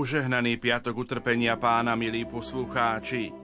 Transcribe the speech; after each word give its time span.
Požehnaný 0.00 0.56
piatok 0.56 0.96
utrpenia 1.04 1.60
pána, 1.60 1.92
milí 1.92 2.24
poslucháči. 2.24 3.36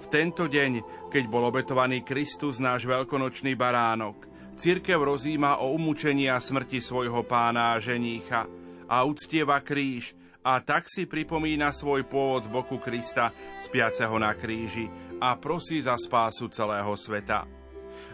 V 0.00 0.06
tento 0.08 0.48
deň, 0.48 1.04
keď 1.12 1.24
bol 1.28 1.44
obetovaný 1.44 2.00
Kristus, 2.00 2.64
náš 2.64 2.88
veľkonočný 2.88 3.52
baránok, 3.52 4.24
církev 4.56 4.96
rozíma 4.96 5.60
o 5.60 5.76
umúčení 5.76 6.32
a 6.32 6.40
smrti 6.40 6.80
svojho 6.80 7.28
pána 7.28 7.76
a 7.76 7.80
ženícha 7.84 8.48
a 8.88 9.04
uctieva 9.04 9.60
kríž 9.60 10.16
a 10.40 10.56
tak 10.64 10.88
si 10.88 11.04
pripomína 11.04 11.76
svoj 11.76 12.08
pôvod 12.08 12.48
z 12.48 12.56
boku 12.56 12.80
Krista, 12.80 13.28
spiaceho 13.60 14.16
na 14.16 14.32
kríži 14.32 14.88
a 15.20 15.36
prosí 15.36 15.76
za 15.76 15.92
spásu 16.00 16.48
celého 16.48 16.96
sveta. 16.96 17.44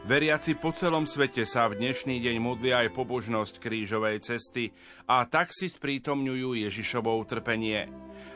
Veriaci 0.05 0.53
po 0.61 0.69
celom 0.69 1.09
svete 1.09 1.49
sa 1.49 1.65
v 1.65 1.81
dnešný 1.81 2.21
deň 2.21 2.37
modlia 2.37 2.85
aj 2.85 2.93
pobožnosť 2.93 3.57
krížovej 3.57 4.21
cesty 4.21 4.69
a 5.09 5.25
tak 5.25 5.49
si 5.49 5.65
sprítomňujú 5.73 6.61
Ježišovo 6.61 7.09
utrpenie. 7.25 7.89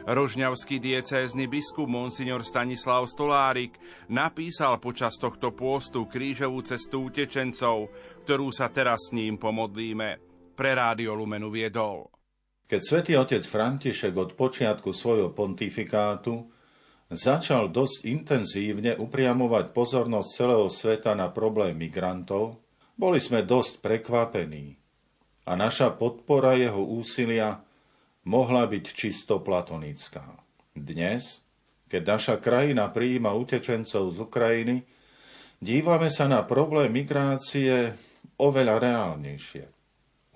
Rožňavský 0.09 0.81
diecézny 0.81 1.45
biskup 1.45 1.85
Monsignor 1.85 2.41
Stanislav 2.41 3.05
Stolárik 3.05 3.77
napísal 4.09 4.81
počas 4.81 5.21
tohto 5.21 5.53
pôstu 5.53 6.09
krížovú 6.09 6.65
cestu 6.65 7.13
utečencov, 7.13 7.93
ktorú 8.25 8.49
sa 8.49 8.73
teraz 8.73 9.13
s 9.13 9.21
ním 9.21 9.37
pomodlíme. 9.37 10.25
Pre 10.57 10.71
Rádio 10.73 11.13
Lumenu 11.21 11.53
viedol. 11.53 12.09
Keď 12.65 12.81
svätý 12.81 13.13
otec 13.21 13.45
František 13.45 14.17
od 14.17 14.33
počiatku 14.41 14.89
svojho 14.97 15.37
pontifikátu 15.37 16.49
začal 17.09 17.73
dosť 17.73 18.05
intenzívne 18.05 18.93
upriamovať 18.97 19.73
pozornosť 19.73 20.29
celého 20.29 20.69
sveta 20.69 21.17
na 21.17 21.33
problém 21.33 21.77
migrantov, 21.77 22.61
boli 22.99 23.23
sme 23.23 23.47
dosť 23.47 23.81
prekvapení 23.81 24.77
a 25.49 25.57
naša 25.57 25.97
podpora 25.97 26.59
jeho 26.61 26.85
úsilia 26.85 27.65
mohla 28.29 28.69
byť 28.69 28.85
čisto 28.93 29.41
platonická. 29.41 30.37
Dnes, 30.77 31.41
keď 31.89 32.03
naša 32.05 32.35
krajina 32.37 32.93
prijíma 32.93 33.33
utečencov 33.33 34.13
z 34.13 34.19
Ukrajiny, 34.21 34.77
dívame 35.57 36.13
sa 36.13 36.29
na 36.29 36.45
problém 36.45 36.93
migrácie 36.93 37.97
oveľa 38.37 38.77
reálnejšie. 38.77 39.65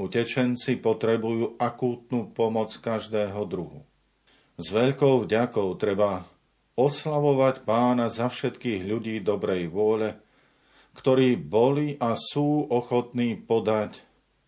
Utečenci 0.00 0.80
potrebujú 0.80 1.60
akútnu 1.60 2.32
pomoc 2.32 2.72
každého 2.80 3.44
druhu. 3.44 3.84
S 4.56 4.72
veľkou 4.72 5.28
vďakou 5.28 5.69
treba 5.77 6.25
oslavovať 6.83 7.62
pána 7.62 8.11
za 8.11 8.27
všetkých 8.27 8.91
ľudí 8.91 9.22
dobrej 9.22 9.70
vôle, 9.70 10.19
ktorí 10.98 11.38
boli 11.38 11.97
a 11.97 12.19
sú 12.19 12.66
ochotní 12.69 13.38
podať 13.38 13.97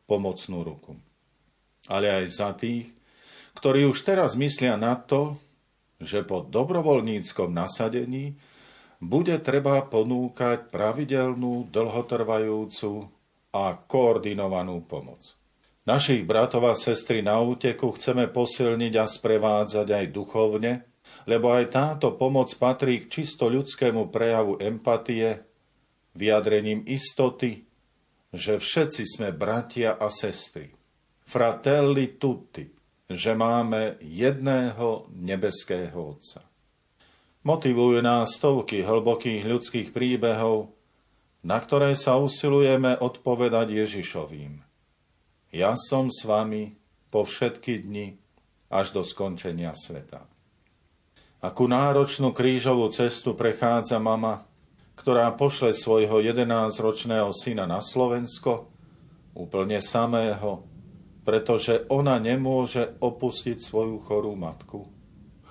pomocnú 0.05 0.67
ruku. 0.67 0.93
Ale 1.89 2.11
aj 2.11 2.25
za 2.29 2.51
tých, 2.53 2.91
ktorí 3.57 3.87
už 3.89 4.03
teraz 4.03 4.37
myslia 4.37 4.75
na 4.75 4.99
to, 4.99 5.39
že 6.03 6.27
po 6.27 6.43
dobrovoľníckom 6.45 7.55
nasadení 7.55 8.37
bude 9.01 9.37
treba 9.41 9.85
ponúkať 9.85 10.69
pravidelnú, 10.73 11.69
dlhotrvajúcu 11.69 12.93
a 13.55 13.65
koordinovanú 13.79 14.83
pomoc. 14.85 15.37
Našich 15.85 16.25
bratov 16.25 16.65
a 16.73 16.75
sestry 16.75 17.21
na 17.21 17.37
úteku 17.37 17.93
chceme 17.93 18.25
posilniť 18.33 18.95
a 18.97 19.05
sprevádzať 19.05 19.89
aj 19.93 20.05
duchovne, 20.09 20.73
lebo 21.25 21.53
aj 21.53 21.73
táto 21.73 22.15
pomoc 22.17 22.53
patrí 22.57 23.05
k 23.05 23.21
čisto 23.21 23.49
ľudskému 23.49 24.13
prejavu 24.13 24.61
empatie, 24.61 25.45
vyjadrením 26.15 26.87
istoty, 26.87 27.65
že 28.35 28.59
všetci 28.59 29.03
sme 29.07 29.29
bratia 29.31 29.95
a 29.95 30.11
sestry. 30.11 30.71
Fratelli 31.25 32.21
tutti, 32.21 32.67
že 33.09 33.33
máme 33.33 34.03
jedného 34.03 35.09
nebeského 35.15 35.95
Otca. 35.95 36.43
Motivujú 37.45 38.01
nás 38.01 38.41
stovky 38.41 38.81
hlbokých 38.81 39.45
ľudských 39.45 39.89
príbehov, 39.93 40.73
na 41.45 41.61
ktoré 41.61 41.93
sa 41.93 42.17
usilujeme 42.17 42.97
odpovedať 42.97 43.69
Ježišovým. 43.85 44.65
Ja 45.53 45.77
som 45.77 46.09
s 46.09 46.25
vami 46.25 46.73
po 47.13 47.23
všetky 47.23 47.85
dni 47.85 48.17
až 48.73 48.97
do 48.97 49.03
skončenia 49.05 49.77
sveta. 49.77 50.34
Akú 51.45 51.69
náročnú 51.69 52.33
krížovú 52.33 52.89
cestu 52.89 53.37
prechádza 53.37 54.01
mama, 54.01 54.49
ktorá 54.97 55.29
pošle 55.37 55.77
svojho 55.77 56.25
11-ročného 56.25 57.29
syna 57.37 57.69
na 57.69 57.85
Slovensko, 57.85 58.73
úplne 59.37 59.85
samého, 59.85 60.65
pretože 61.21 61.85
ona 61.93 62.17
nemôže 62.17 62.97
opustiť 62.97 63.61
svoju 63.61 64.01
chorú 64.01 64.33
matku. 64.33 64.89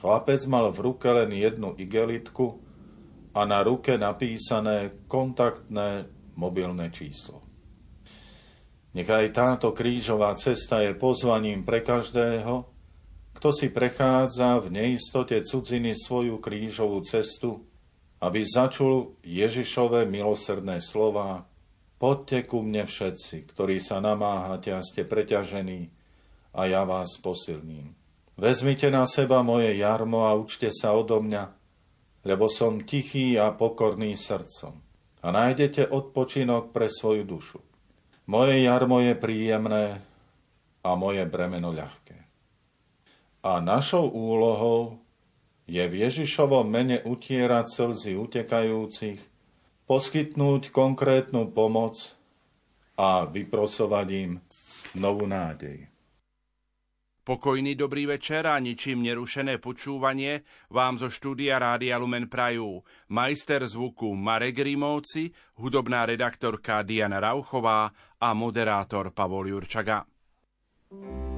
Chlapec 0.02 0.42
mal 0.50 0.74
v 0.74 0.82
ruke 0.82 1.14
len 1.14 1.30
jednu 1.30 1.78
igelitku 1.78 2.58
a 3.38 3.46
na 3.46 3.62
ruke 3.62 3.94
napísané 3.94 4.98
kontaktné 5.06 6.10
mobilné 6.34 6.90
číslo. 6.90 7.46
Nech 8.98 9.14
aj 9.14 9.30
táto 9.30 9.70
krížová 9.70 10.34
cesta 10.42 10.82
je 10.82 10.98
pozvaním 10.98 11.62
pre 11.62 11.86
každého, 11.86 12.73
kto 13.34 13.50
si 13.54 13.68
prechádza 13.70 14.62
v 14.62 14.74
neistote 14.74 15.38
cudziny 15.42 15.98
svoju 15.98 16.40
krížovú 16.40 17.02
cestu, 17.06 17.66
aby 18.24 18.42
začul 18.46 19.20
Ježišové 19.26 20.08
milosrdné 20.08 20.80
slova 20.80 21.50
Poďte 22.04 22.52
ku 22.52 22.60
mne 22.60 22.84
všetci, 22.84 23.48
ktorí 23.56 23.80
sa 23.80 24.04
namáhate 24.04 24.76
a 24.76 24.84
ste 24.84 25.08
preťažení, 25.08 25.88
a 26.52 26.68
ja 26.68 26.84
vás 26.84 27.16
posilním. 27.16 27.96
Vezmite 28.36 28.92
na 28.92 29.08
seba 29.08 29.40
moje 29.40 29.72
jarmo 29.80 30.28
a 30.28 30.36
učte 30.36 30.68
sa 30.68 30.92
odo 30.92 31.24
mňa, 31.24 31.48
lebo 32.28 32.52
som 32.52 32.84
tichý 32.84 33.40
a 33.40 33.56
pokorný 33.56 34.20
srdcom 34.20 34.84
a 35.24 35.28
nájdete 35.32 35.88
odpočinok 35.88 36.76
pre 36.76 36.92
svoju 36.92 37.24
dušu. 37.24 37.60
Moje 38.28 38.60
jarmo 38.64 39.00
je 39.00 39.16
príjemné 39.16 40.04
a 40.84 40.90
moje 41.00 41.24
bremeno 41.24 41.72
ľahké. 41.72 42.23
A 43.44 43.60
našou 43.60 44.08
úlohou 44.08 45.04
je 45.68 45.84
v 45.84 46.08
Ježišovom 46.08 46.64
mene 46.64 47.04
utierať 47.04 47.66
slzy 47.68 48.16
utekajúcich, 48.16 49.20
poskytnúť 49.84 50.72
konkrétnu 50.72 51.52
pomoc 51.52 52.16
a 52.96 53.28
vyprosovať 53.28 54.08
im 54.16 54.32
novú 54.96 55.28
nádej. 55.28 55.92
Pokojný 57.24 57.80
dobrý 57.80 58.04
večer 58.04 58.44
a 58.44 58.60
ničím 58.60 59.00
nerušené 59.00 59.56
počúvanie 59.64 60.44
vám 60.68 61.00
zo 61.00 61.08
štúdia 61.08 61.56
Rádia 61.56 61.96
Lumen 61.96 62.28
Prajú. 62.28 62.84
Majster 63.16 63.64
zvuku 63.64 64.12
Marek 64.12 64.60
Rimovci, 64.60 65.32
hudobná 65.56 66.04
redaktorka 66.04 66.84
Diana 66.84 67.24
Rauchová 67.24 67.96
a 68.20 68.30
moderátor 68.36 69.16
Pavol 69.16 69.56
Jurčaga. 69.56 70.04
thank 70.94 71.28
you 71.28 71.33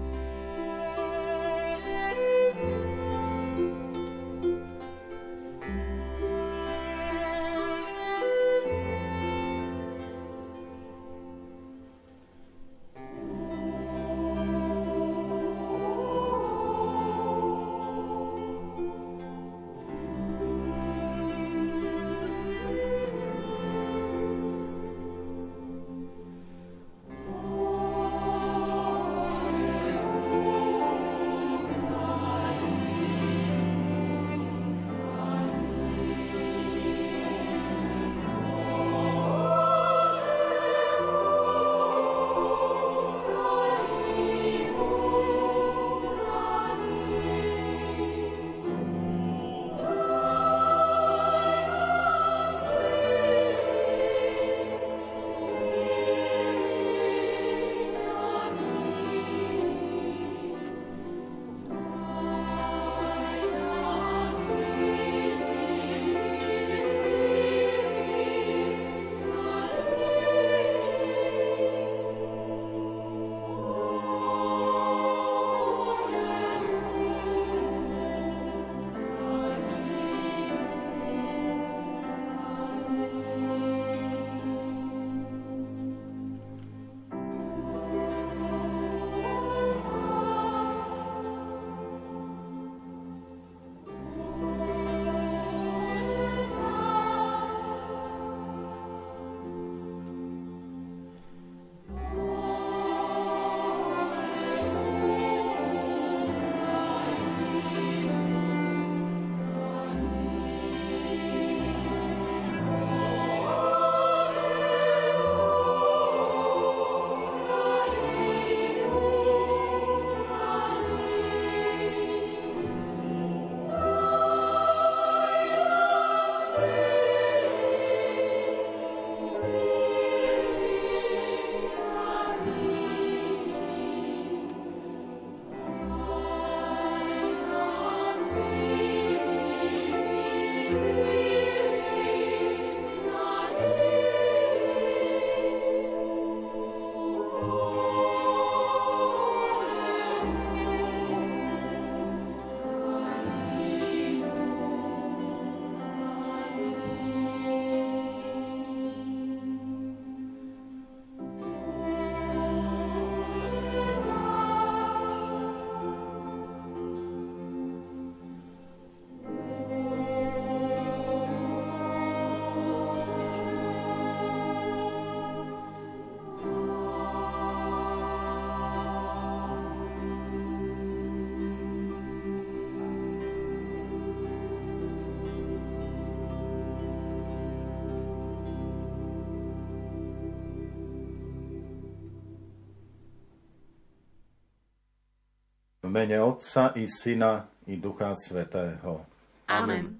mene 195.95 196.19
Otca 196.23 196.75
i 196.75 196.87
Syna 196.91 197.47
i 197.67 197.77
Ducha 197.79 198.11
Svetého. 198.15 199.05
Amen. 199.47 199.95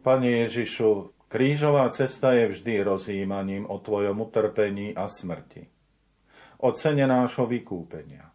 Pane 0.00 0.26
Ježišu, 0.48 1.12
krížová 1.28 1.84
cesta 1.92 2.32
je 2.32 2.48
vždy 2.48 2.88
rozjímaním 2.88 3.68
o 3.68 3.76
Tvojom 3.76 4.16
utrpení 4.16 4.96
a 4.96 5.04
smrti. 5.04 5.68
O 6.64 6.72
cene 6.72 7.04
nášho 7.04 7.44
vykúpenia. 7.44 8.29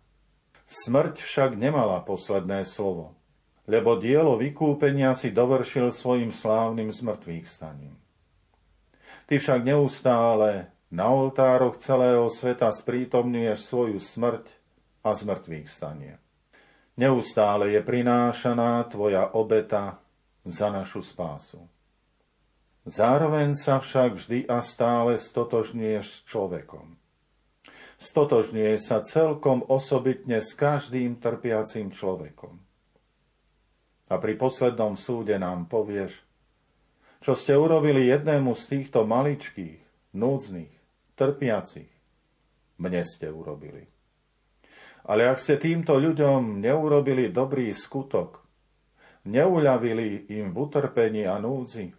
Smrť 0.66 1.22
však 1.22 1.54
nemala 1.54 2.02
posledné 2.02 2.66
slovo, 2.66 3.14
lebo 3.70 4.02
dielo 4.02 4.34
vykúpenia 4.34 5.14
si 5.14 5.30
dovršil 5.30 5.94
svojim 5.94 6.34
slávnym 6.34 6.90
zmrtvých 6.90 7.46
staním. 7.46 7.94
Ty 9.30 9.38
však 9.38 9.62
neustále 9.62 10.74
na 10.90 11.10
oltároch 11.10 11.78
celého 11.78 12.30
sveta 12.30 12.70
sprítomňuješ 12.74 13.60
svoju 13.62 13.98
smrť 14.02 14.46
a 15.06 15.14
zmrtvých 15.14 15.70
stanie. 15.70 16.18
Neustále 16.98 17.76
je 17.76 17.82
prinášaná 17.86 18.86
tvoja 18.90 19.28
obeta 19.38 20.02
za 20.46 20.74
našu 20.74 21.06
spásu. 21.06 21.68
Zároveň 22.86 23.58
sa 23.58 23.82
však 23.82 24.14
vždy 24.14 24.40
a 24.46 24.62
stále 24.62 25.18
stotožňuješ 25.18 26.06
s 26.06 26.24
človekom. 26.30 26.98
Stotožňuje 27.96 28.76
sa 28.76 29.00
celkom 29.00 29.64
osobitne 29.72 30.44
s 30.44 30.52
každým 30.52 31.16
trpiacím 31.16 31.96
človekom. 31.96 32.60
A 34.12 34.14
pri 34.20 34.34
poslednom 34.36 35.00
súde 35.00 35.40
nám 35.40 35.66
povieš, 35.72 36.22
čo 37.24 37.34
ste 37.34 37.58
urobili 37.58 38.06
jednému 38.12 38.54
z 38.54 38.64
týchto 38.70 39.08
maličkých, 39.08 39.82
núdznych, 40.14 40.74
trpiacich, 41.18 41.90
mne 42.78 43.02
ste 43.02 43.32
urobili. 43.32 43.88
Ale 45.08 45.26
ak 45.26 45.40
ste 45.40 45.56
týmto 45.56 45.98
ľuďom 45.98 46.60
neurobili 46.60 47.32
dobrý 47.32 47.72
skutok, 47.72 48.44
neuľavili 49.26 50.30
im 50.38 50.54
v 50.54 50.58
utrpení 50.60 51.26
a 51.26 51.42
núdzi, 51.42 51.90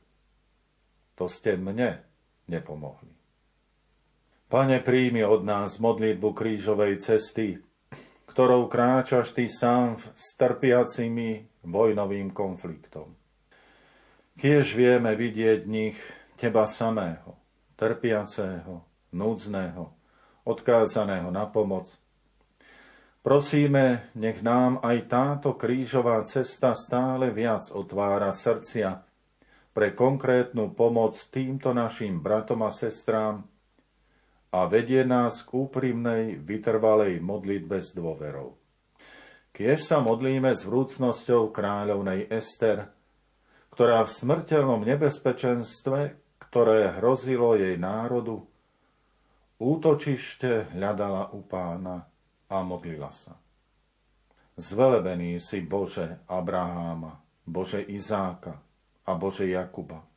to 1.16 1.24
ste 1.26 1.56
mne 1.56 1.98
nepomohli. 2.46 3.15
Pane, 4.46 4.78
príjmi 4.78 5.26
od 5.26 5.42
nás 5.42 5.82
modlitbu 5.82 6.30
krížovej 6.30 7.02
cesty, 7.02 7.58
ktorou 8.30 8.70
kráčaš 8.70 9.34
ty 9.34 9.50
sám 9.50 9.98
s 9.98 10.38
trpiacimi 10.38 11.46
vojnovým 11.66 12.30
konfliktom. 12.30 13.10
Kiež 14.38 14.78
vieme 14.78 15.18
vidieť 15.18 15.66
v 15.66 15.72
nich 15.72 15.98
teba 16.38 16.68
samého, 16.70 17.34
trpiaceho, 17.74 18.86
núdzneho, 19.10 19.90
odkázaného 20.46 21.28
na 21.34 21.50
pomoc– 21.50 21.92
Prosíme, 23.26 24.14
nech 24.14 24.38
nám 24.38 24.78
aj 24.86 25.10
táto 25.10 25.58
krížová 25.58 26.22
cesta 26.22 26.78
stále 26.78 27.34
viac 27.34 27.74
otvára 27.74 28.30
srdcia 28.30 29.02
pre 29.74 29.98
konkrétnu 29.98 30.70
pomoc 30.70 31.10
týmto 31.34 31.74
našim 31.74 32.22
bratom 32.22 32.62
a 32.62 32.70
sestrám 32.70 33.42
a 34.52 34.66
vedie 34.70 35.02
nás 35.02 35.42
k 35.42 35.54
úprimnej, 35.54 36.38
vytrvalej 36.38 37.18
modlitbe 37.22 37.82
s 37.82 37.94
dôverou. 37.96 38.54
Kiež 39.56 39.82
sa 39.88 40.04
modlíme 40.04 40.52
s 40.52 40.68
vrúcnosťou 40.68 41.48
kráľovnej 41.48 42.28
Ester, 42.28 42.92
ktorá 43.72 44.04
v 44.04 44.10
smrteľnom 44.12 44.84
nebezpečenstve, 44.84 46.16
ktoré 46.40 47.00
hrozilo 47.00 47.56
jej 47.56 47.76
národu, 47.80 48.44
útočište 49.56 50.76
hľadala 50.76 51.32
u 51.32 51.40
pána 51.44 52.04
a 52.48 52.56
modlila 52.60 53.12
sa. 53.12 53.36
Zvelebený 54.56 55.36
si 55.36 55.60
Bože 55.60 56.24
Abraháma, 56.28 57.20
Bože 57.44 57.84
Izáka 57.84 58.56
a 59.04 59.12
Bože 59.12 59.44
Jakuba. 59.44 60.15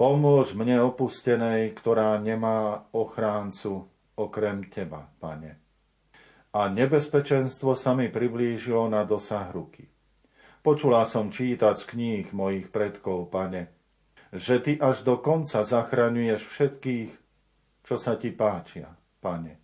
Pomôž 0.00 0.56
mne 0.56 0.80
opustenej, 0.80 1.76
ktorá 1.76 2.16
nemá 2.16 2.88
ochráncu 2.96 3.84
okrem 4.16 4.64
Teba, 4.72 5.04
Pane. 5.20 5.60
A 6.56 6.72
nebezpečenstvo 6.72 7.76
sa 7.76 7.92
mi 7.92 8.08
priblížilo 8.08 8.88
na 8.88 9.04
dosah 9.04 9.52
ruky. 9.52 9.84
Počula 10.64 11.04
som 11.04 11.28
čítať 11.28 11.76
z 11.76 11.84
kníh 11.84 12.26
mojich 12.32 12.72
predkov, 12.72 13.28
Pane, 13.28 13.68
že 14.32 14.64
Ty 14.64 14.80
až 14.80 15.04
do 15.04 15.20
konca 15.20 15.60
zachraňuješ 15.60 16.48
všetkých, 16.48 17.12
čo 17.84 18.00
sa 18.00 18.16
Ti 18.16 18.32
páčia, 18.32 18.88
Pane. 19.20 19.60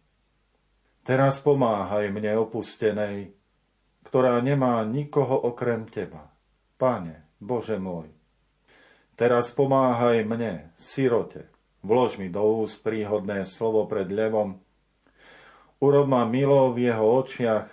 Teraz 1.01 1.41
pomáhaj 1.41 2.13
mne 2.13 2.45
opustenej, 2.45 3.33
ktorá 4.05 4.37
nemá 4.45 4.85
nikoho 4.85 5.49
okrem 5.49 5.89
Teba. 5.89 6.29
Pane, 6.77 7.41
Bože 7.41 7.81
môj, 7.81 8.16
teraz 9.17 9.51
pomáhaj 9.51 10.23
mne, 10.23 10.71
sirote, 10.77 11.49
vlož 11.81 12.21
mi 12.21 12.29
do 12.29 12.45
úst 12.63 12.85
príhodné 12.85 13.49
slovo 13.49 13.89
pred 13.89 14.07
levom, 14.13 14.61
urob 15.81 16.07
ma 16.07 16.29
milo 16.29 16.73
v 16.73 16.93
jeho 16.93 17.05
očiach 17.25 17.67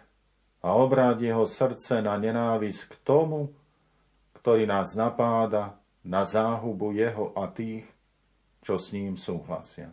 a 0.64 0.70
obráť 0.80 1.28
jeho 1.28 1.44
srdce 1.44 2.00
na 2.00 2.16
nenávisť 2.16 2.82
k 2.88 2.94
tomu, 3.04 3.52
ktorý 4.40 4.68
nás 4.68 4.96
napáda 4.96 5.76
na 6.04 6.28
záhubu 6.28 6.92
jeho 6.92 7.32
a 7.36 7.48
tých, 7.48 7.88
čo 8.64 8.76
s 8.80 8.92
ním 8.92 9.16
súhlasia. 9.16 9.92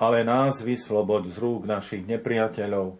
Ale 0.00 0.24
nás 0.24 0.64
vysloboď 0.64 1.32
z 1.32 1.36
rúk 1.36 1.62
našich 1.68 2.04
nepriateľov, 2.08 2.96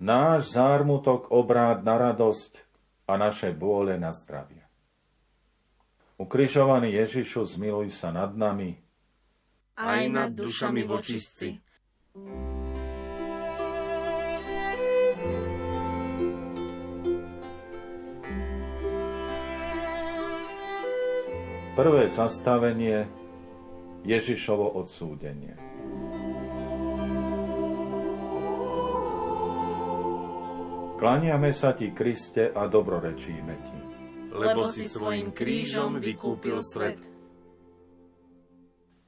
náš 0.00 0.56
zármutok 0.56 1.32
obráť 1.32 1.84
na 1.84 1.96
radosť 2.00 2.64
a 3.08 3.20
naše 3.20 3.52
bôle 3.52 3.96
na 4.00 4.12
zdravie. 4.12 4.55
Ukrižovaný 6.16 6.96
Ježišu, 6.96 7.44
zmiluj 7.44 7.92
sa 7.92 8.08
nad 8.08 8.32
nami. 8.32 8.80
Aj 9.76 10.00
nad 10.08 10.32
dušami 10.32 10.80
vočistci. 10.88 11.60
Prvé 21.76 22.08
zastavenie 22.08 23.04
Ježišovo 24.00 24.80
odsúdenie. 24.80 25.52
Klaniame 30.96 31.52
sa 31.52 31.76
ti, 31.76 31.92
Kriste, 31.92 32.48
a 32.56 32.64
dobrorečíme 32.64 33.54
ti. 33.68 33.75
Lebo 34.36 34.68
si 34.68 34.84
svojim 34.84 35.32
krížom 35.32 35.96
vykúpil 35.96 36.60
svet. 36.60 37.00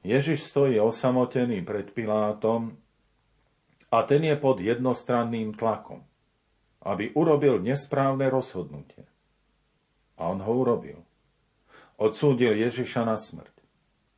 Ježiš 0.01 0.47
stojí 0.49 0.79
osamotený 0.81 1.61
pred 1.61 1.91
Pilátom 1.93 2.73
a 3.93 3.97
ten 4.07 4.25
je 4.25 4.35
pod 4.39 4.57
jednostranným 4.63 5.53
tlakom, 5.53 6.01
aby 6.81 7.13
urobil 7.13 7.59
nesprávne 7.61 8.31
rozhodnutie. 8.31 9.05
A 10.17 10.33
on 10.33 10.39
ho 10.41 10.53
urobil. 10.55 11.03
Odsúdil 11.99 12.55
Ježiša 12.55 13.03
na 13.03 13.19
smrť. 13.19 13.51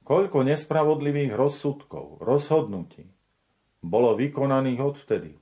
Koľko 0.05 0.45
nespravodlivých 0.45 1.33
rozsudkov, 1.33 2.21
rozhodnutí 2.21 3.09
bolo 3.81 4.13
vykonaných 4.13 4.79
odvtedy, 4.81 5.33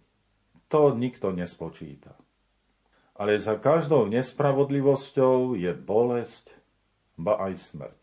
to 0.71 0.95
nikto 0.95 1.35
nespočíta. 1.35 2.15
Ale 3.19 3.35
za 3.35 3.59
každou 3.59 4.07
nespravodlivosťou 4.07 5.59
je 5.59 5.75
bolesť, 5.75 6.55
ba 7.19 7.35
aj 7.51 7.59
smrť. 7.59 7.99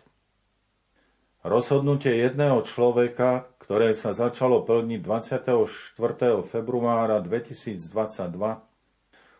Rozhodnutie 1.47 2.11
jedného 2.11 2.61
človeka, 2.67 3.49
ktoré 3.63 3.95
sa 3.97 4.13
začalo 4.13 4.67
plniť 4.67 5.01
24. 5.01 5.97
februára 6.45 7.23
2022, 7.25 7.87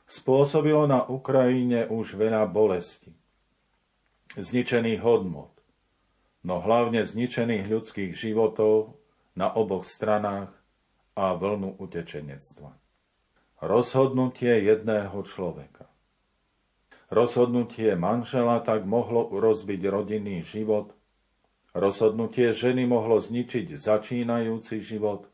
spôsobilo 0.07 0.87
na 0.87 1.03
Ukrajine 1.03 1.91
už 1.91 2.15
veľa 2.15 2.47
bolesti, 2.47 3.11
zničených 4.39 5.03
hodnot, 5.03 5.51
no 6.47 6.63
hlavne 6.63 7.03
zničených 7.03 7.67
ľudských 7.67 8.15
životov 8.15 8.97
na 9.35 9.51
oboch 9.51 9.85
stranách 9.85 10.55
a 11.19 11.35
vlnu 11.35 11.75
utečenectva. 11.83 12.86
Rozhodnutie 13.61 14.69
jedného 14.69 15.17
človeka. 15.25 15.89
Rozhodnutie 17.09 17.95
manžela 17.95 18.61
tak 18.61 18.85
mohlo 18.85 19.31
rozbiť 19.31 19.81
rodinný 19.87 20.43
život, 20.43 20.93
rozhodnutie 21.73 22.51
ženy 22.51 22.85
mohlo 22.85 23.17
zničiť 23.23 23.79
začínajúci 23.79 24.83
život, 24.83 25.31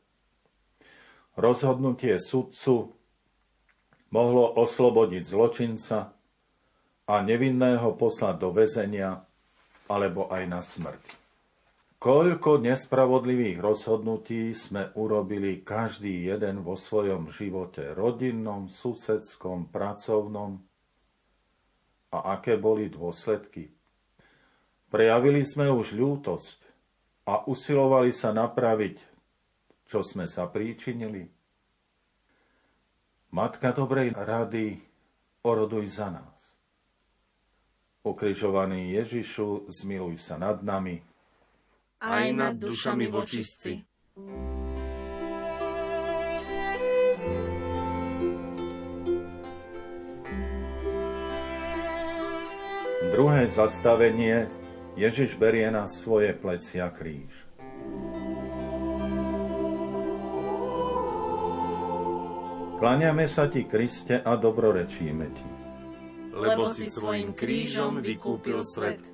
rozhodnutie 1.35 2.21
sudcu 2.21 2.93
mohlo 4.13 4.45
oslobodiť 4.61 5.23
zločinca 5.25 6.13
a 7.09 7.15
nevinného 7.25 7.97
poslať 7.97 8.35
do 8.37 8.53
väzenia 8.53 9.25
alebo 9.89 10.29
aj 10.29 10.43
na 10.47 10.61
smrť. 10.61 11.22
Koľko 12.03 12.59
nespravodlivých 12.59 13.63
rozhodnutí 13.63 14.51
sme 14.59 14.91
urobili 14.99 15.63
každý 15.63 16.27
jeden 16.27 16.67
vo 16.67 16.75
svojom 16.75 17.31
živote, 17.31 17.95
rodinnom, 17.95 18.67
susedskom, 18.67 19.71
pracovnom 19.71 20.59
a 22.11 22.35
aké 22.35 22.59
boli 22.59 22.91
dôsledky. 22.91 23.71
Prejavili 24.91 25.47
sme 25.47 25.71
už 25.71 25.95
ľútosť 25.95 26.59
a 27.31 27.47
usilovali 27.47 28.11
sa 28.11 28.35
napraviť, 28.35 28.99
čo 29.87 30.03
sme 30.03 30.27
sa 30.27 30.51
príčinili. 30.51 31.31
Matka 33.31 33.71
dobrej 33.71 34.11
rady, 34.11 34.75
oroduj 35.47 35.87
za 35.87 36.11
nás. 36.11 36.59
Ukrižovaný 38.03 38.91
Ježišu, 38.99 39.71
zmiluj 39.71 40.19
sa 40.19 40.35
nad 40.35 40.67
nami, 40.67 41.12
aj 42.03 42.25
nad 42.35 42.55
dušami 42.59 43.07
vočistci. 43.07 43.79
Druhé 53.13 53.45
zastavenie 53.47 54.49
Ježiš 54.99 55.37
berie 55.39 55.69
na 55.71 55.87
svoje 55.87 56.33
plecia 56.35 56.91
kríž. 56.91 57.31
Kláňame 62.83 63.31
sa 63.31 63.47
ti, 63.47 63.63
Kriste, 63.63 64.19
a 64.19 64.35
dobrorečíme 64.35 65.27
ti. 65.31 65.47
Lebo 66.35 66.67
si 66.67 66.91
svojim 66.91 67.31
krížom 67.31 68.03
vykúpil 68.03 68.65
svet. 68.67 69.12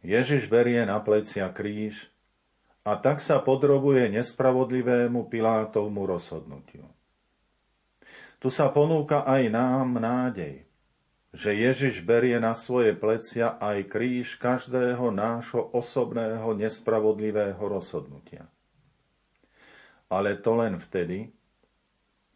Ježiš 0.00 0.48
berie 0.48 0.80
na 0.88 0.96
plecia 1.04 1.52
kríž 1.52 2.08
a 2.88 2.96
tak 2.96 3.20
sa 3.20 3.36
podrobuje 3.44 4.08
nespravodlivému 4.08 5.28
Pilátovmu 5.28 6.08
rozhodnutiu. 6.08 6.88
Tu 8.40 8.48
sa 8.48 8.72
ponúka 8.72 9.28
aj 9.28 9.52
nám 9.52 10.00
nádej, 10.00 10.64
že 11.36 11.52
Ježiš 11.52 12.00
berie 12.00 12.40
na 12.40 12.56
svoje 12.56 12.96
plecia 12.96 13.60
aj 13.60 13.92
kríž 13.92 14.40
každého 14.40 15.12
nášho 15.12 15.68
osobného 15.76 16.56
nespravodlivého 16.56 17.60
rozhodnutia. 17.60 18.48
Ale 20.08 20.40
to 20.40 20.56
len 20.56 20.80
vtedy, 20.80 21.28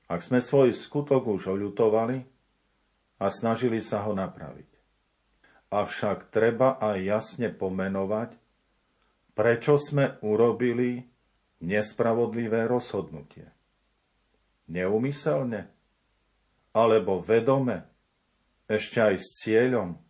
ak 0.04 0.20
sme 0.20 0.44
svoj 0.44 0.76
skutok 0.76 1.24
už 1.24 1.56
oľutovali 1.56 2.20
a 3.18 3.26
snažili 3.32 3.80
sa 3.80 4.04
ho 4.04 4.12
napraviť 4.12 4.73
avšak 5.70 6.32
treba 6.32 6.80
aj 6.80 6.98
jasne 7.00 7.48
pomenovať, 7.52 8.36
prečo 9.36 9.76
sme 9.76 10.16
urobili 10.24 11.04
nespravodlivé 11.64 12.68
rozhodnutie. 12.68 13.50
Neumyselne? 14.68 15.68
Alebo 16.74 17.20
vedome? 17.20 17.84
Ešte 18.64 18.98
aj 18.98 19.16
s 19.20 19.28
cieľom? 19.44 20.00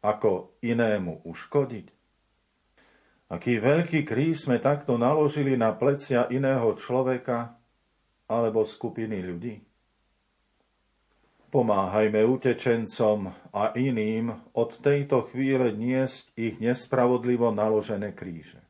Ako 0.00 0.56
inému 0.64 1.26
uškodiť? 1.26 1.86
Aký 3.28 3.60
veľký 3.60 4.08
kríž 4.08 4.48
sme 4.48 4.56
takto 4.56 4.96
naložili 4.96 5.52
na 5.52 5.76
plecia 5.76 6.24
iného 6.32 6.72
človeka 6.80 7.60
alebo 8.24 8.64
skupiny 8.64 9.20
ľudí? 9.20 9.67
Pomáhajme 11.48 12.28
utečencom 12.28 13.32
a 13.56 13.72
iným 13.72 14.36
od 14.52 14.76
tejto 14.84 15.24
chvíle 15.32 15.72
niesť 15.72 16.28
ich 16.36 16.60
nespravodlivo 16.60 17.48
naložené 17.48 18.12
kríže. 18.12 18.60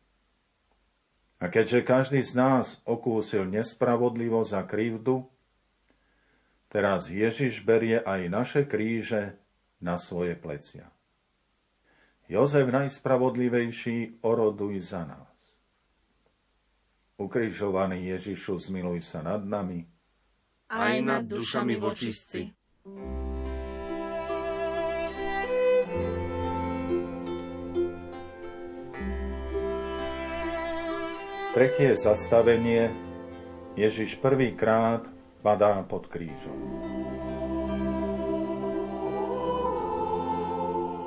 A 1.42 1.50
keďže 1.50 1.82
každý 1.82 2.22
z 2.22 2.38
nás 2.38 2.78
okúsil 2.86 3.50
nespravodlivo 3.50 4.46
za 4.46 4.62
krivdu, 4.62 5.26
teraz 6.70 7.10
Ježiš 7.10 7.66
berie 7.66 7.98
aj 7.98 8.20
naše 8.30 8.62
kríže 8.62 9.34
na 9.82 9.98
svoje 9.98 10.38
plecia. 10.38 10.86
Jozef 12.30 12.70
najspravodlivejší 12.70 14.22
oroduj 14.22 14.78
za 14.86 15.02
nás. 15.02 15.58
Ukrižovaný 17.18 18.14
Ježišu, 18.14 18.54
zmiluj 18.54 19.02
sa 19.02 19.26
nad 19.26 19.42
nami, 19.42 19.82
aj 20.70 20.94
nad 21.02 21.22
dušami 21.26 21.74
vočistci 21.74 22.57
Tretie 31.56 31.96
zastavenie 31.98 32.92
Ježiš 33.74 34.20
prvýkrát 34.20 35.08
padá 35.42 35.80
pod 35.82 36.06
krížom. 36.06 36.54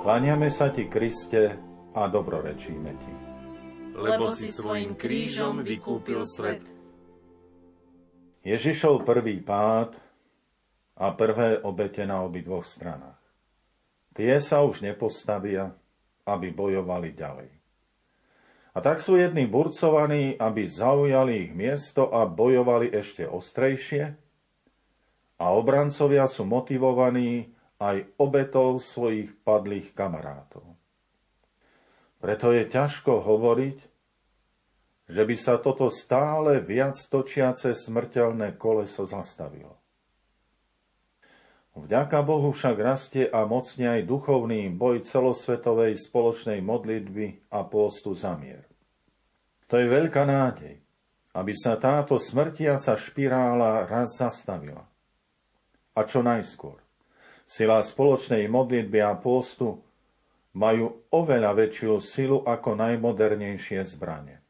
Kláňame 0.01 0.49
sa 0.49 0.73
ti, 0.73 0.89
Kriste, 0.89 1.55
a 1.93 2.07
dobrorečíme 2.09 2.91
ti. 2.97 3.13
Lebo 3.95 4.31
si 4.31 4.49
svojim 4.49 4.95
krížom 4.95 5.61
vykúpil 5.61 6.23
svet. 6.25 6.63
Ježišov 8.41 9.05
prvý 9.05 9.45
pád 9.45 9.93
a 11.01 11.09
prvé 11.17 11.57
obete 11.65 12.05
na 12.05 12.21
obidvoch 12.21 12.61
stranách. 12.61 13.17
Tie 14.13 14.37
sa 14.37 14.61
už 14.61 14.85
nepostavia, 14.85 15.73
aby 16.29 16.53
bojovali 16.53 17.17
ďalej. 17.17 17.49
A 18.71 18.77
tak 18.79 19.01
sú 19.01 19.17
jedni 19.17 19.49
burcovaní, 19.49 20.37
aby 20.37 20.63
zaujali 20.63 21.49
ich 21.49 21.51
miesto 21.57 22.13
a 22.13 22.29
bojovali 22.29 22.93
ešte 22.93 23.25
ostrejšie, 23.25 24.21
a 25.41 25.57
obrancovia 25.57 26.29
sú 26.29 26.45
motivovaní 26.45 27.49
aj 27.81 28.05
obetou 28.21 28.77
svojich 28.77 29.33
padlých 29.41 29.89
kamarátov. 29.97 30.77
Preto 32.21 32.53
je 32.53 32.69
ťažko 32.69 33.25
hovoriť, 33.25 33.77
že 35.09 35.21
by 35.25 35.35
sa 35.35 35.57
toto 35.57 35.89
stále 35.89 36.61
viac 36.61 36.93
točiace 36.93 37.73
smrteľné 37.73 38.53
koleso 38.61 39.09
zastavilo. 39.09 39.80
Vďaka 41.71 42.19
Bohu 42.19 42.51
však 42.51 42.75
rastie 42.83 43.25
a 43.31 43.47
mocne 43.47 43.87
aj 43.87 44.03
duchovný 44.03 44.67
boj 44.75 45.07
celosvetovej 45.07 45.95
spoločnej 45.95 46.59
modlitby 46.59 47.47
a 47.47 47.63
pôstu 47.63 48.11
za 48.11 48.35
mier. 48.35 48.67
To 49.71 49.79
je 49.79 49.87
veľká 49.87 50.27
nádej, 50.27 50.83
aby 51.31 51.53
sa 51.55 51.79
táto 51.79 52.19
smrtiaca 52.19 52.99
špirála 52.99 53.87
raz 53.87 54.19
zastavila. 54.19 54.83
A 55.95 56.03
čo 56.03 56.19
najskôr. 56.19 56.83
Sila 57.47 57.79
spoločnej 57.79 58.51
modlitby 58.51 58.99
a 58.99 59.15
pôstu 59.15 59.79
majú 60.51 61.07
oveľa 61.07 61.55
väčšiu 61.55 62.03
silu 62.03 62.43
ako 62.43 62.75
najmodernejšie 62.75 63.79
zbranie. 63.87 64.43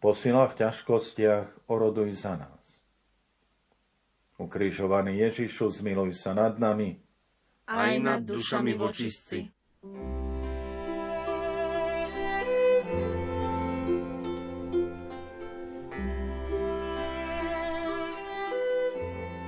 Posila 0.00 0.48
v 0.48 0.56
ťažkostiach 0.64 1.68
oroduj 1.68 2.16
za 2.16 2.40
nás. 2.40 2.59
Ukrižovaný 4.40 5.20
Ježišu, 5.20 5.68
zmiluj 5.68 6.16
sa 6.16 6.32
nad 6.32 6.56
nami. 6.56 6.96
Aj 7.68 7.92
nad 8.00 8.24
dušami 8.24 8.72
vočistci. 8.72 9.52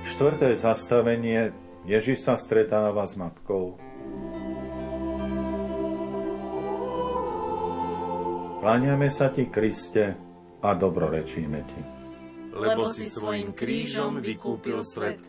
Štvrté 0.05 0.53
zastavenie 0.53 1.49
Ježiš 1.89 2.29
sa 2.29 2.37
stretáva 2.37 3.09
s 3.09 3.17
matkou. 3.17 3.81
Kláňame 8.61 9.09
sa 9.09 9.33
ti, 9.33 9.49
Kriste, 9.49 10.13
a 10.61 10.69
dobrorečíme 10.77 11.59
ti 11.65 11.92
lebo 12.53 12.85
si 12.89 13.09
svojim 13.09 13.51
krížom 13.51 14.21
vykúpil 14.21 14.85
svet. 14.85 15.19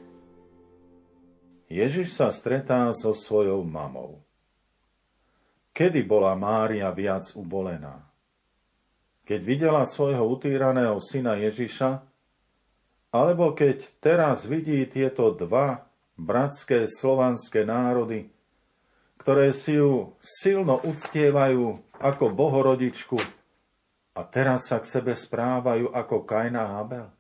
Ježiš 1.73 2.13
sa 2.13 2.29
stretá 2.29 2.93
so 2.93 3.17
svojou 3.17 3.65
mamou. 3.65 4.21
Kedy 5.75 6.07
bola 6.07 6.37
Mária 6.39 6.93
viac 6.93 7.35
ubolená? 7.35 8.05
Keď 9.25 9.41
videla 9.41 9.83
svojho 9.89 10.23
utýraného 10.29 11.01
syna 11.01 11.35
Ježiša, 11.41 12.05
alebo 13.11 13.57
keď 13.57 13.83
teraz 13.99 14.45
vidí 14.45 14.85
tieto 14.85 15.33
dva 15.33 15.89
bratské 16.15 16.87
slovanské 16.87 17.65
národy, 17.65 18.29
ktoré 19.19 19.57
si 19.57 19.81
ju 19.81 20.15
silno 20.21 20.79
uctievajú 20.85 21.81
ako 21.97 22.25
bohorodičku 22.31 23.17
a 24.15 24.21
teraz 24.23 24.71
sa 24.71 24.79
k 24.79 24.87
sebe 24.87 25.13
správajú 25.13 25.91
ako 25.91 26.23
Kain 26.23 26.55
a 26.55 26.79
Abel? 26.79 27.11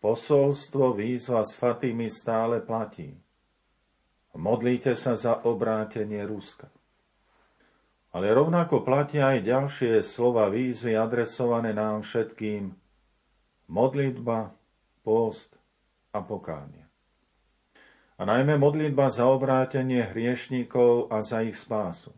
Posolstvo 0.00 0.96
výzva 0.96 1.44
s 1.44 1.52
Fatými 1.60 2.08
stále 2.08 2.64
platí. 2.64 3.12
Modlíte 4.32 4.96
sa 4.96 5.12
za 5.12 5.44
obrátenie 5.44 6.24
Ruska. 6.24 6.72
Ale 8.10 8.32
rovnako 8.32 8.82
platia 8.82 9.36
aj 9.36 9.46
ďalšie 9.46 9.92
slova 10.00 10.48
výzvy 10.48 10.96
adresované 10.96 11.76
nám 11.76 12.02
všetkým. 12.02 12.72
Modlitba, 13.70 14.56
post 15.04 15.54
a 16.10 16.24
pokánie. 16.24 16.88
A 18.18 18.26
najmä 18.26 18.56
modlitba 18.56 19.12
za 19.12 19.28
obrátenie 19.28 20.10
hriešníkov 20.10 21.12
a 21.12 21.22
za 21.22 21.40
ich 21.44 21.56
spásu. 21.56 22.12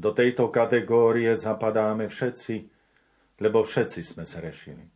Do 0.00 0.16
tejto 0.16 0.48
kategórie 0.48 1.28
zapadáme 1.36 2.08
všetci, 2.08 2.56
lebo 3.44 3.60
všetci 3.60 4.00
sme 4.00 4.24
zrešili. 4.24 4.88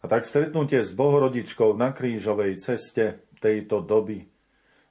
A 0.00 0.08
tak 0.08 0.24
stretnutie 0.24 0.80
s 0.80 0.96
Bohorodičkou 0.96 1.76
na 1.76 1.92
krížovej 1.92 2.56
ceste 2.56 3.20
tejto 3.36 3.84
doby 3.84 4.24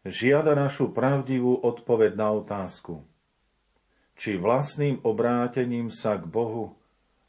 žiada 0.05 0.53
našu 0.53 0.93
pravdivú 0.93 1.57
odpoveď 1.65 2.13
na 2.13 2.29
otázku, 2.37 3.01
či 4.13 4.37
vlastným 4.37 5.01
obrátením 5.01 5.89
sa 5.89 6.21
k 6.21 6.29
Bohu 6.29 6.77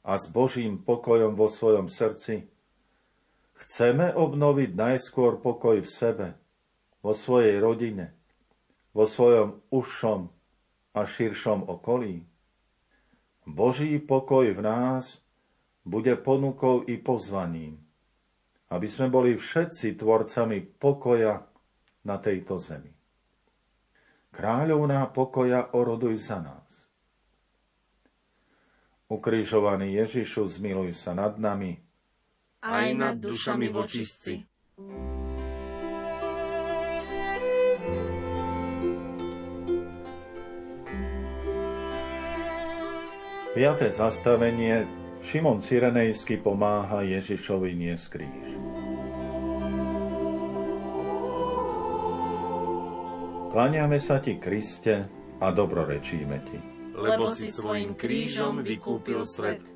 a 0.04 0.20
s 0.20 0.28
Božím 0.28 0.76
pokojom 0.76 1.32
vo 1.32 1.48
svojom 1.48 1.88
srdci 1.88 2.52
chceme 3.64 4.12
obnoviť 4.12 4.76
najskôr 4.76 5.40
pokoj 5.40 5.80
v 5.80 5.88
sebe, 5.88 6.28
vo 7.00 7.16
svojej 7.16 7.56
rodine, 7.64 8.12
vo 8.92 9.08
svojom 9.08 9.64
užšom 9.72 10.39
a 10.94 11.06
širšom 11.06 11.66
okolí. 11.70 12.26
Boží 13.46 13.98
pokoj 13.98 14.46
v 14.50 14.60
nás 14.62 15.22
bude 15.86 16.14
ponukou 16.16 16.86
i 16.86 17.00
pozvaním, 17.00 17.80
aby 18.70 18.86
sme 18.86 19.10
boli 19.10 19.34
všetci 19.34 19.98
tvorcami 19.98 20.78
pokoja 20.78 21.42
na 22.06 22.16
tejto 22.20 22.60
zemi. 22.60 22.92
Kráľovná 24.30 25.10
pokoja 25.10 25.74
oroduj 25.74 26.14
za 26.22 26.38
nás. 26.38 26.86
Ukrižovaný 29.10 29.98
Ježišu, 29.98 30.46
zmiluj 30.46 30.94
sa 30.94 31.18
nad 31.18 31.34
nami. 31.34 31.82
Aj 32.62 32.86
nad 32.94 33.18
dušami 33.18 33.66
vočistci. 33.66 34.46
Piaté 43.50 43.90
zastavenie 43.90 44.86
Šimon 45.26 45.58
Cyrenejsky 45.58 46.38
pomáha 46.38 47.02
Ježišovi 47.02 47.74
niesť 47.74 48.06
kríž. 48.14 48.46
Klaniame 53.50 53.98
sa 53.98 54.22
ti, 54.22 54.38
Kriste, 54.38 55.10
a 55.42 55.50
dobrorečíme 55.50 56.38
ti. 56.46 56.58
Lebo 56.94 57.26
si 57.34 57.50
svojim 57.50 57.98
krížom 57.98 58.62
vykúpil 58.62 59.26
svet. 59.26 59.66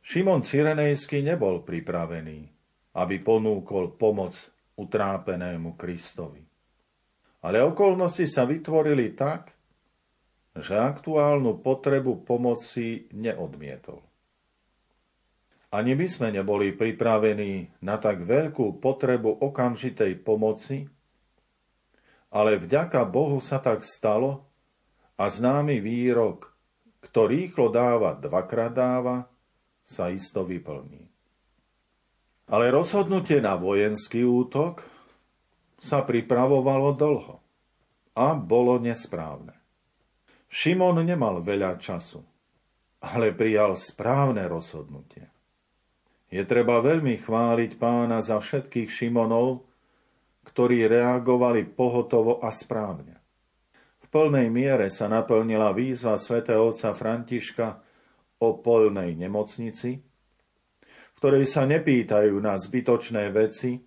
Šimon 0.00 0.40
Cyrenejský 0.40 1.20
nebol 1.20 1.60
pripravený, 1.60 2.40
aby 2.96 3.20
ponúkol 3.20 4.00
pomoc 4.00 4.32
utrápenému 4.80 5.76
Kristovi. 5.76 6.40
Ale 7.44 7.60
okolnosti 7.60 8.24
sa 8.24 8.48
vytvorili 8.48 9.12
tak, 9.12 9.59
že 10.58 10.74
aktuálnu 10.74 11.62
potrebu 11.62 12.26
pomoci 12.26 13.06
neodmietol. 13.14 14.02
Ani 15.70 15.94
my 15.94 16.06
sme 16.10 16.34
neboli 16.34 16.74
pripravení 16.74 17.78
na 17.86 17.94
tak 17.94 18.26
veľkú 18.26 18.82
potrebu 18.82 19.38
okamžitej 19.38 20.18
pomoci, 20.26 20.90
ale 22.34 22.58
vďaka 22.58 23.06
Bohu 23.06 23.38
sa 23.38 23.62
tak 23.62 23.86
stalo 23.86 24.50
a 25.14 25.30
známy 25.30 25.78
výrok, 25.78 26.50
kto 27.06 27.30
rýchlo 27.30 27.70
dáva, 27.70 28.18
dvakrát 28.18 28.74
dáva, 28.74 29.30
sa 29.86 30.10
isto 30.10 30.42
vyplní. 30.42 31.06
Ale 32.50 32.74
rozhodnutie 32.74 33.38
na 33.38 33.54
vojenský 33.54 34.26
útok 34.26 34.82
sa 35.78 36.02
pripravovalo 36.02 36.98
dlho 36.98 37.36
a 38.18 38.34
bolo 38.34 38.82
nesprávne. 38.82 39.59
Šimon 40.50 41.06
nemal 41.06 41.38
veľa 41.38 41.78
času, 41.78 42.18
ale 43.06 43.30
prijal 43.30 43.78
správne 43.78 44.50
rozhodnutie. 44.50 45.30
Je 46.26 46.42
treba 46.42 46.82
veľmi 46.82 47.14
chváliť 47.22 47.78
pána 47.78 48.18
za 48.18 48.42
všetkých 48.42 48.90
Šimonov, 48.90 49.62
ktorí 50.42 50.90
reagovali 50.90 51.70
pohotovo 51.70 52.42
a 52.42 52.50
správne. 52.50 53.22
V 54.02 54.06
plnej 54.10 54.50
miere 54.50 54.90
sa 54.90 55.06
naplnila 55.06 55.70
výzva 55.70 56.18
svätého 56.18 56.66
otca 56.66 56.90
Františka 56.90 57.78
o 58.42 58.58
polnej 58.58 59.14
nemocnici, 59.14 60.02
v 60.82 61.12
ktorej 61.18 61.46
sa 61.46 61.62
nepýtajú 61.66 62.34
na 62.42 62.58
zbytočné 62.58 63.30
veci, 63.30 63.78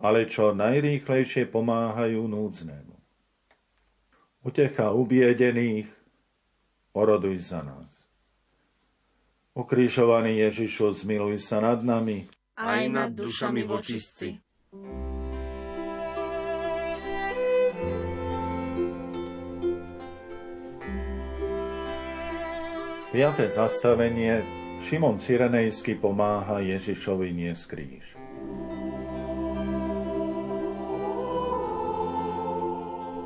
ale 0.00 0.24
čo 0.24 0.56
najrýchlejšie 0.56 1.48
pomáhajú 1.52 2.24
núdznému. 2.24 2.97
Utecha 4.48 4.96
ubiedených, 4.96 5.92
oroduj 6.96 7.36
za 7.52 7.60
nás. 7.60 8.08
Ukrižovaný 9.52 10.40
Ježišu, 10.40 10.88
zmiluj 11.04 11.36
sa 11.36 11.60
nad 11.60 11.84
nami. 11.84 12.24
Aj 12.56 12.80
nad 12.88 13.12
dušami 13.12 13.68
vočistci. 13.68 14.40
Piaté 23.12 23.52
zastavenie 23.52 24.48
Šimon 24.80 25.20
Cyrenejsky 25.20 26.00
pomáha 26.00 26.64
Ježišovi 26.64 27.36
niesť 27.36 27.64
kríž. 27.68 28.17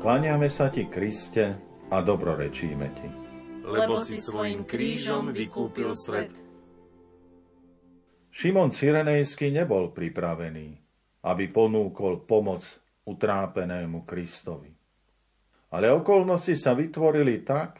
Kláňame 0.03 0.51
sa 0.51 0.67
ti, 0.67 0.91
Kriste, 0.91 1.55
a 1.87 2.03
dobrorečíme 2.03 2.87
ti. 2.91 3.07
Lebo 3.63 4.03
si 4.03 4.19
svojim 4.19 4.67
krížom 4.67 5.31
vykúpil 5.31 5.95
svet. 5.95 6.35
Šimon 8.27 8.67
Cyrenejský 8.67 9.55
nebol 9.55 9.95
pripravený, 9.95 10.75
aby 11.23 11.47
ponúkol 11.47 12.27
pomoc 12.27 12.67
utrápenému 13.07 14.03
Kristovi. 14.03 14.75
Ale 15.71 15.87
okolnosti 15.95 16.59
sa 16.59 16.75
vytvorili 16.75 17.39
tak, 17.47 17.79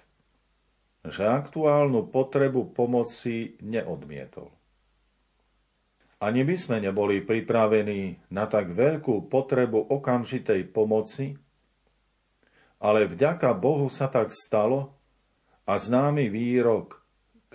že 1.04 1.28
aktuálnu 1.28 2.08
potrebu 2.08 2.72
pomoci 2.72 3.60
neodmietol. 3.60 4.48
Ani 6.24 6.48
my 6.48 6.56
sme 6.56 6.80
neboli 6.80 7.20
pripravení 7.20 8.32
na 8.32 8.48
tak 8.48 8.72
veľkú 8.72 9.28
potrebu 9.28 9.92
okamžitej 9.92 10.72
pomoci, 10.72 11.43
ale 12.84 13.08
vďaka 13.08 13.56
Bohu 13.56 13.88
sa 13.88 14.12
tak 14.12 14.36
stalo 14.36 14.92
a 15.64 15.80
známy 15.80 16.28
výrok, 16.28 17.00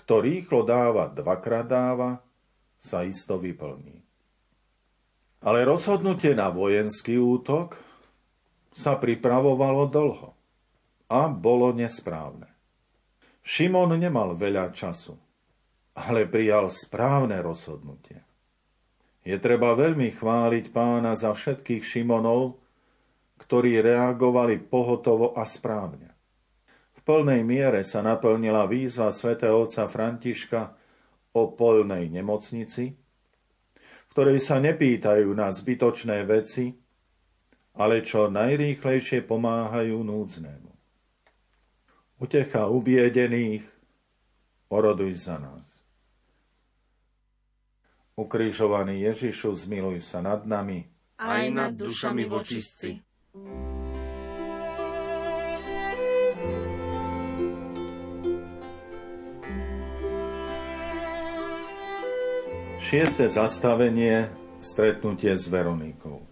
kto 0.00 0.24
rýchlo 0.24 0.64
dáva, 0.64 1.12
dvakrát 1.12 1.68
dáva, 1.68 2.24
sa 2.80 3.04
isto 3.04 3.36
vyplní. 3.36 4.00
Ale 5.44 5.68
rozhodnutie 5.68 6.32
na 6.32 6.48
vojenský 6.48 7.20
útok 7.20 7.76
sa 8.72 8.96
pripravovalo 8.96 9.84
dlho 9.92 10.30
a 11.12 11.20
bolo 11.28 11.76
nesprávne. 11.76 12.48
Šimon 13.44 14.00
nemal 14.00 14.32
veľa 14.32 14.72
času, 14.72 15.12
ale 15.92 16.24
prijal 16.24 16.72
správne 16.72 17.38
rozhodnutie. 17.44 18.24
Je 19.28 19.36
treba 19.36 19.76
veľmi 19.76 20.08
chváliť 20.08 20.72
pána 20.72 21.12
za 21.12 21.36
všetkých 21.36 21.84
Šimonov, 21.84 22.56
ktorí 23.48 23.80
reagovali 23.80 24.60
pohotovo 24.60 25.32
a 25.32 25.48
správne. 25.48 26.12
V 26.92 27.00
plnej 27.00 27.40
miere 27.48 27.80
sa 27.80 28.04
naplnila 28.04 28.68
výzva 28.68 29.08
svätého 29.08 29.64
otca 29.64 29.88
Františka 29.88 30.76
o 31.32 31.56
polnej 31.56 32.12
nemocnici, 32.12 32.92
v 32.92 34.08
ktorej 34.12 34.44
sa 34.44 34.60
nepýtajú 34.60 35.32
na 35.32 35.48
zbytočné 35.48 36.28
veci, 36.28 36.76
ale 37.80 38.04
čo 38.04 38.28
najrýchlejšie 38.28 39.24
pomáhajú 39.24 39.96
núdznému. 39.96 40.72
Utecha 42.20 42.68
ubiedených, 42.68 43.64
oroduj 44.68 45.16
za 45.16 45.40
nás. 45.40 45.80
Ukrižovaný 48.12 49.08
Ježišu, 49.08 49.56
zmiluj 49.56 50.04
sa 50.04 50.20
nad 50.20 50.44
nami, 50.44 50.84
aj 51.16 51.44
nad 51.48 51.72
dušami 51.72 52.28
vočistci. 52.28 53.07
Šieste 62.88 63.28
zastavenie 63.28 64.32
stretnutie 64.64 65.36
s 65.36 65.44
Veronikou. 65.44 66.24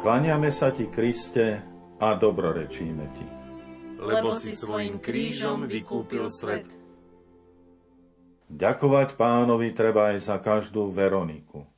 Kláňame 0.00 0.48
sa 0.48 0.72
ti, 0.72 0.88
Kriste, 0.88 1.60
a 2.00 2.16
dobrorečíme 2.16 3.06
ti. 3.12 3.26
Lebo 4.00 4.32
si 4.32 4.56
svojim 4.56 4.96
krížom 4.96 5.68
vykúpil 5.68 6.24
svet. 6.32 6.72
Ďakovať 8.48 9.20
pánovi 9.20 9.76
treba 9.76 10.16
aj 10.16 10.32
za 10.32 10.40
každú 10.40 10.88
Veroniku, 10.88 11.68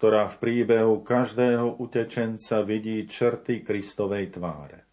ktorá 0.00 0.32
v 0.32 0.40
príbehu 0.40 1.04
každého 1.04 1.76
utečenca 1.76 2.64
vidí 2.64 3.04
črty 3.04 3.60
Kristovej 3.60 4.32
tváre. 4.32 4.88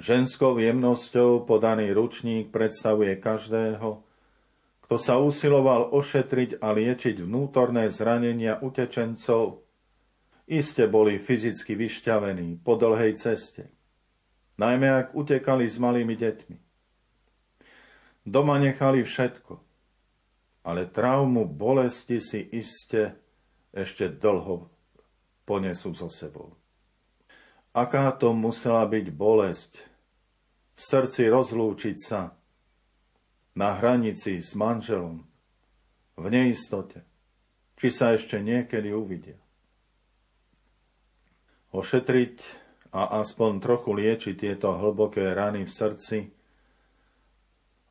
Ženskou 0.00 0.56
jemnosťou 0.56 1.44
podaný 1.44 1.92
ručník 1.92 2.48
predstavuje 2.48 3.20
každého, 3.20 4.00
kto 4.88 4.96
sa 4.96 5.20
usiloval 5.20 5.92
ošetriť 5.92 6.56
a 6.56 6.72
liečiť 6.72 7.20
vnútorné 7.20 7.92
zranenia 7.92 8.56
utečencov, 8.64 9.60
iste 10.48 10.88
boli 10.88 11.20
fyzicky 11.20 11.76
vyšťavení 11.76 12.64
po 12.64 12.80
dlhej 12.80 13.12
ceste, 13.12 13.68
najmä 14.56 14.88
ak 14.88 15.06
utekali 15.12 15.68
s 15.68 15.76
malými 15.76 16.16
deťmi. 16.16 16.56
Doma 18.24 18.56
nechali 18.56 19.04
všetko, 19.04 19.60
ale 20.64 20.88
traumu 20.88 21.44
bolesti 21.44 22.24
si 22.24 22.40
iste 22.56 23.27
ešte 23.72 24.08
dlho 24.08 24.68
ponesú 25.48 25.92
so 25.96 26.08
sebou. 26.12 26.56
Aká 27.72 28.10
to 28.16 28.32
musela 28.32 28.84
byť 28.88 29.06
bolesť 29.12 29.72
v 30.74 30.80
srdci 30.80 31.28
rozlúčiť 31.28 31.96
sa 32.00 32.32
na 33.58 33.74
hranici 33.76 34.38
s 34.38 34.54
manželom, 34.54 35.26
v 36.18 36.24
neistote, 36.30 37.02
či 37.78 37.88
sa 37.90 38.14
ešte 38.14 38.42
niekedy 38.42 38.90
uvidia. 38.90 39.38
Ošetriť 41.70 42.36
a 42.94 43.20
aspoň 43.20 43.60
trochu 43.60 43.90
liečiť 43.92 44.34
tieto 44.34 44.74
hlboké 44.74 45.36
rany 45.36 45.62
v 45.62 45.72
srdci– 45.72 46.18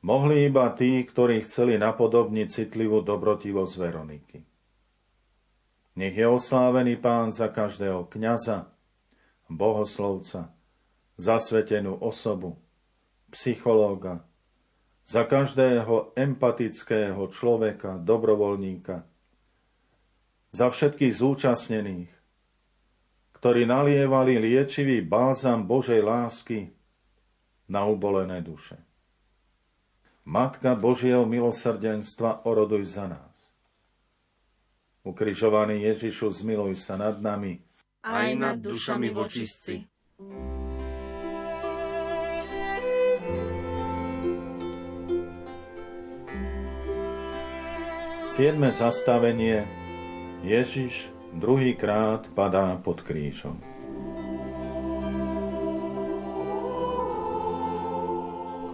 Mohli 0.07 0.47
iba 0.47 0.69
tí, 0.77 1.01
ktorí 1.03 1.41
chceli 1.43 1.75
napodobniť 1.81 2.47
citlivú 2.47 3.01
dobrotivosť 3.01 3.73
Veroniky. 3.75 4.39
Nech 5.97 6.13
je 6.13 6.29
oslávený 6.29 7.01
pán 7.01 7.33
za 7.33 7.49
každého 7.49 8.05
kňaza, 8.05 8.69
bohoslovca, 9.49 10.53
zasvetenú 11.17 11.97
osobu, 11.97 12.61
psychológa, 13.33 14.21
za 15.09 15.25
každého 15.25 16.13
empatického 16.13 17.17
človeka, 17.33 17.97
dobrovoľníka, 17.97 19.09
za 20.53 20.67
všetkých 20.69 21.13
zúčastnených, 21.17 22.11
ktorí 23.33 23.65
nalievali 23.65 24.37
liečivý 24.37 25.01
bálzam 25.01 25.65
Božej 25.65 26.05
lásky 26.05 26.77
na 27.65 27.89
ubolené 27.89 28.45
duše. 28.45 28.77
Matka 30.29 30.77
Božieho 30.77 31.25
milosrdenstva, 31.25 32.45
oroduj 32.45 32.85
za 32.85 33.09
nás. 33.09 33.26
Ukrižovaný 35.07 35.87
Ježišu, 35.87 36.35
zmiluj 36.35 36.75
sa 36.75 36.99
nad 36.99 37.23
nami. 37.23 37.63
Aj 38.03 38.27
nad 38.35 38.59
dušami 38.59 39.07
vočistci. 39.15 39.87
Siedme 48.27 48.75
zastavenie 48.75 49.63
Ježiš 50.43 51.07
druhýkrát 51.31 52.27
padá 52.35 52.75
pod 52.75 52.99
krížom. 52.99 53.63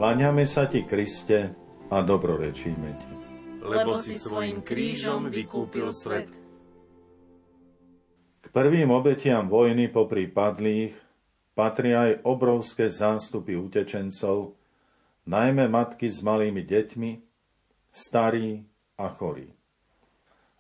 Kláňame 0.02 0.50
sa 0.50 0.66
ti, 0.66 0.82
Kriste, 0.82 1.54
a 1.94 2.02
dobrorečíme 2.02 2.90
ti. 2.98 3.23
Lebo 3.74 3.98
si 3.98 4.14
svojim 4.14 4.62
krížom 4.62 5.34
vykúpil 5.34 5.90
svet. 5.90 6.30
K 8.44 8.46
prvým 8.54 8.94
obetiam 8.94 9.50
vojny 9.50 9.90
popri 9.90 10.30
padlých 10.30 10.94
patria 11.58 12.10
aj 12.10 12.14
obrovské 12.28 12.90
zástupy 12.94 13.58
utečencov, 13.58 14.54
najmä 15.26 15.70
matky 15.70 16.10
s 16.10 16.22
malými 16.22 16.62
deťmi, 16.62 17.12
starí 17.94 18.66
a 18.98 19.10
chorí. 19.10 19.50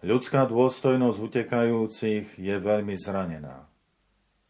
Ľudská 0.04 0.46
dôstojnosť 0.52 1.18
utekajúcich 1.18 2.26
je 2.36 2.56
veľmi 2.60 2.96
zranená. 3.00 3.72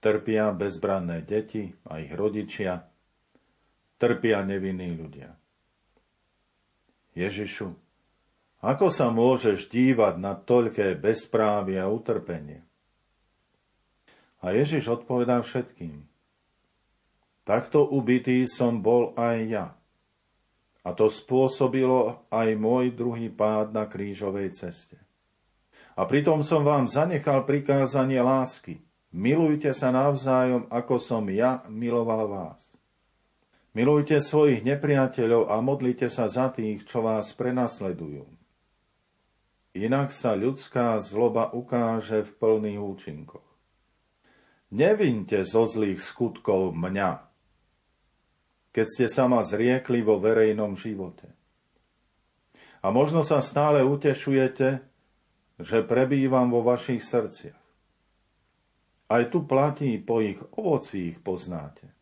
Trpia 0.02 0.52
bezbranné 0.52 1.24
deti 1.24 1.72
a 1.88 2.02
ich 2.02 2.12
rodičia, 2.12 2.90
trpia 4.02 4.44
nevinní 4.44 4.92
ľudia. 4.98 5.32
Ježišu, 7.14 7.83
ako 8.64 8.88
sa 8.88 9.12
môžeš 9.12 9.68
dívať 9.68 10.16
na 10.24 10.40
toľké 10.40 10.96
bezprávy 10.96 11.76
a 11.76 11.92
utrpenie? 11.92 12.64
A 14.40 14.56
Ježiš 14.56 14.88
odpovedá 14.88 15.44
všetkým. 15.44 16.08
Takto 17.44 17.84
ubitý 17.84 18.48
som 18.48 18.80
bol 18.80 19.12
aj 19.20 19.38
ja. 19.52 19.68
A 20.84 20.96
to 20.96 21.12
spôsobilo 21.12 22.24
aj 22.32 22.56
môj 22.56 22.96
druhý 22.96 23.28
pád 23.28 23.76
na 23.76 23.84
krížovej 23.84 24.56
ceste. 24.56 24.96
A 26.00 26.08
pritom 26.08 26.40
som 26.40 26.64
vám 26.64 26.88
zanechal 26.88 27.44
prikázanie 27.44 28.24
lásky. 28.24 28.80
Milujte 29.12 29.76
sa 29.76 29.92
navzájom, 29.92 30.72
ako 30.72 31.04
som 31.04 31.28
ja 31.28 31.64
miloval 31.68 32.32
vás. 32.32 32.74
Milujte 33.76 34.24
svojich 34.24 34.64
nepriateľov 34.64 35.52
a 35.52 35.60
modlite 35.60 36.08
sa 36.08 36.32
za 36.32 36.48
tých, 36.48 36.88
čo 36.88 37.04
vás 37.04 37.36
prenasledujú. 37.36 38.43
Inak 39.74 40.14
sa 40.14 40.38
ľudská 40.38 41.02
zloba 41.02 41.50
ukáže 41.50 42.22
v 42.22 42.32
plných 42.38 42.82
účinkoch. 42.82 43.50
Nevinte 44.74 45.42
zo 45.46 45.66
zlých 45.66 46.02
skutkov 46.02 46.78
mňa, 46.78 47.26
keď 48.74 48.86
ste 48.86 49.06
sa 49.10 49.26
ma 49.26 49.42
zriekli 49.42 50.06
vo 50.06 50.22
verejnom 50.22 50.78
živote. 50.78 51.30
A 52.86 52.94
možno 52.94 53.26
sa 53.26 53.42
stále 53.42 53.82
utešujete, 53.82 54.82
že 55.62 55.86
prebývam 55.86 56.54
vo 56.54 56.62
vašich 56.66 57.02
srdciach. 57.02 57.62
Aj 59.10 59.24
tu 59.30 59.46
platí, 59.46 59.98
po 60.02 60.22
ich 60.22 60.42
ovocí 60.58 61.14
ich 61.14 61.22
poznáte 61.22 61.94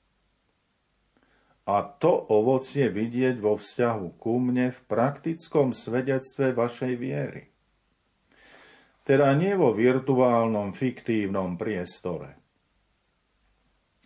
a 1.71 1.85
to 1.85 2.09
ovocie 2.09 2.89
vidieť 2.89 3.37
vo 3.37 3.53
vzťahu 3.55 4.17
ku 4.17 4.41
mne 4.41 4.73
v 4.73 4.79
praktickom 4.89 5.77
svedectve 5.77 6.57
vašej 6.57 6.93
viery. 6.97 7.50
Teda 9.01 9.33
nie 9.33 9.57
vo 9.57 9.73
virtuálnom, 9.73 10.71
fiktívnom 10.77 11.57
priestore, 11.57 12.37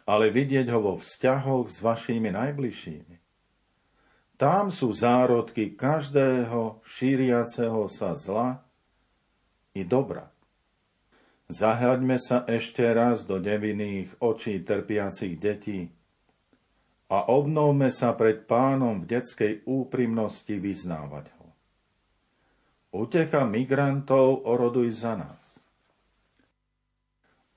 ale 0.08 0.32
vidieť 0.32 0.72
ho 0.72 0.80
vo 0.80 0.94
vzťahoch 0.96 1.68
s 1.68 1.84
vašimi 1.84 2.32
najbližšími. 2.32 3.16
Tam 4.36 4.68
sú 4.72 4.92
zárodky 4.92 5.76
každého 5.76 6.84
šíriaceho 6.84 7.88
sa 7.88 8.16
zla 8.16 8.64
i 9.76 9.84
dobra. 9.84 10.32
Zahľaďme 11.52 12.18
sa 12.20 12.44
ešte 12.48 12.84
raz 12.92 13.24
do 13.24 13.38
nevinných 13.40 14.18
očí 14.20 14.64
trpiacich 14.64 15.40
detí, 15.40 15.96
a 17.06 17.30
obnovme 17.30 17.94
sa 17.94 18.18
pred 18.18 18.50
pánom 18.50 18.98
v 19.02 19.18
detskej 19.18 19.62
úprimnosti 19.70 20.58
vyznávať. 20.58 21.35
Utecha 22.96 23.44
migrantov 23.44 24.48
oroduj 24.48 24.88
za 24.96 25.20
nás. 25.20 25.60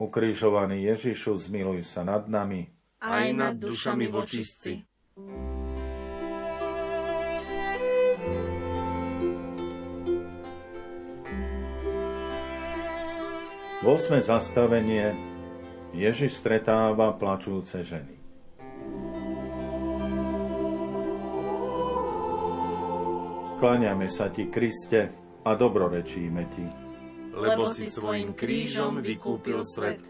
Ukrižovaný 0.02 0.90
Ježišu, 0.90 1.38
zmiluj 1.38 1.86
sa 1.86 2.02
nad 2.02 2.26
nami. 2.26 2.66
Aj 2.98 3.30
nad 3.30 3.54
dušami 3.54 4.10
vočistci. 4.10 4.82
Vosme 13.86 14.18
zastavenie 14.18 15.14
Ježiš 15.94 16.34
stretáva 16.34 17.14
plačúce 17.14 17.86
ženy. 17.86 18.18
Kláňame 23.62 24.10
sa 24.10 24.34
ti, 24.34 24.50
Kriste, 24.50 25.27
a 25.48 25.56
dobrorečíme 25.56 26.44
ti. 26.52 26.66
Lebo 27.32 27.72
si 27.72 27.88
svojim 27.88 28.36
krížom 28.36 29.00
vykúpil 29.00 29.64
svet. 29.64 30.04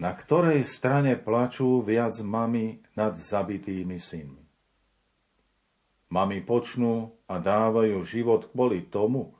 Na 0.00 0.16
ktorej 0.16 0.64
strane 0.64 1.20
plačú 1.20 1.84
viac 1.84 2.16
mami 2.24 2.80
nad 2.96 3.12
zabitými 3.12 4.00
synmi? 4.00 4.42
Mami 6.08 6.40
počnú 6.40 7.12
a 7.28 7.36
dávajú 7.36 8.00
život 8.00 8.48
kvôli 8.48 8.88
tomu, 8.88 9.36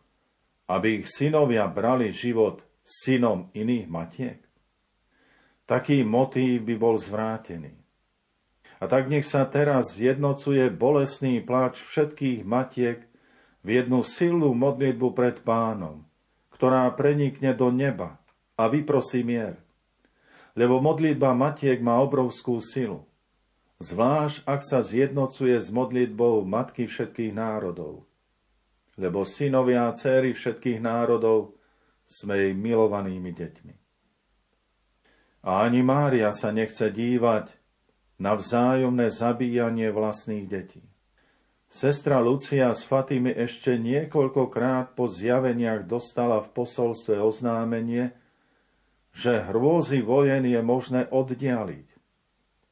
aby 0.69 1.01
ich 1.01 1.09
synovia 1.09 1.65
brali 1.69 2.13
život 2.13 2.65
synom 2.85 3.49
iných 3.57 3.87
matiek? 3.89 4.41
Taký 5.65 6.05
motív 6.05 6.69
by 6.69 6.75
bol 6.77 6.97
zvrátený. 7.01 7.73
A 8.83 8.85
tak 8.91 9.09
nech 9.09 9.25
sa 9.25 9.49
teraz 9.49 9.97
zjednocuje 9.97 10.69
bolesný 10.75 11.41
pláč 11.41 11.81
všetkých 11.81 12.43
matiek 12.43 13.12
v 13.63 13.69
jednu 13.83 14.03
silnú 14.03 14.53
modlitbu 14.55 15.15
pred 15.15 15.43
pánom, 15.47 16.03
ktorá 16.55 16.87
prenikne 16.95 17.55
do 17.55 17.71
neba 17.71 18.19
a 18.59 18.67
vyprosí 18.67 19.23
mier. 19.23 19.59
Lebo 20.53 20.83
modlitba 20.85 21.33
matiek 21.33 21.81
má 21.81 21.97
obrovskú 22.03 22.61
silu 22.61 23.09
zvlášť 23.83 24.47
ak 24.47 24.61
sa 24.63 24.79
zjednocuje 24.79 25.59
s 25.59 25.69
modlitbou 25.75 26.47
Matky 26.47 26.87
všetkých 26.87 27.35
národov. 27.35 28.07
Lebo 28.95 29.27
synovia 29.27 29.91
a 29.91 29.93
céry 29.93 30.31
všetkých 30.31 30.79
národov 30.79 31.59
sme 32.07 32.39
jej 32.39 32.55
milovanými 32.55 33.35
deťmi. 33.35 33.75
A 35.43 35.67
ani 35.67 35.83
Mária 35.83 36.31
sa 36.31 36.55
nechce 36.55 36.87
dívať 36.87 37.51
na 38.23 38.39
vzájomné 38.39 39.11
zabíjanie 39.11 39.91
vlastných 39.91 40.47
detí. 40.47 40.87
Sestra 41.73 42.21
Lucia 42.21 42.69
z 42.77 42.85
Fatimy 42.85 43.33
ešte 43.33 43.81
niekoľkokrát 43.81 44.93
po 44.93 45.09
zjaveniach 45.09 45.89
dostala 45.89 46.45
v 46.45 46.53
posolstve 46.53 47.17
oznámenie, 47.17 48.13
že 49.17 49.41
hrôzy 49.49 50.05
vojen 50.05 50.45
je 50.45 50.61
možné 50.61 51.09
oddialiť 51.09 51.93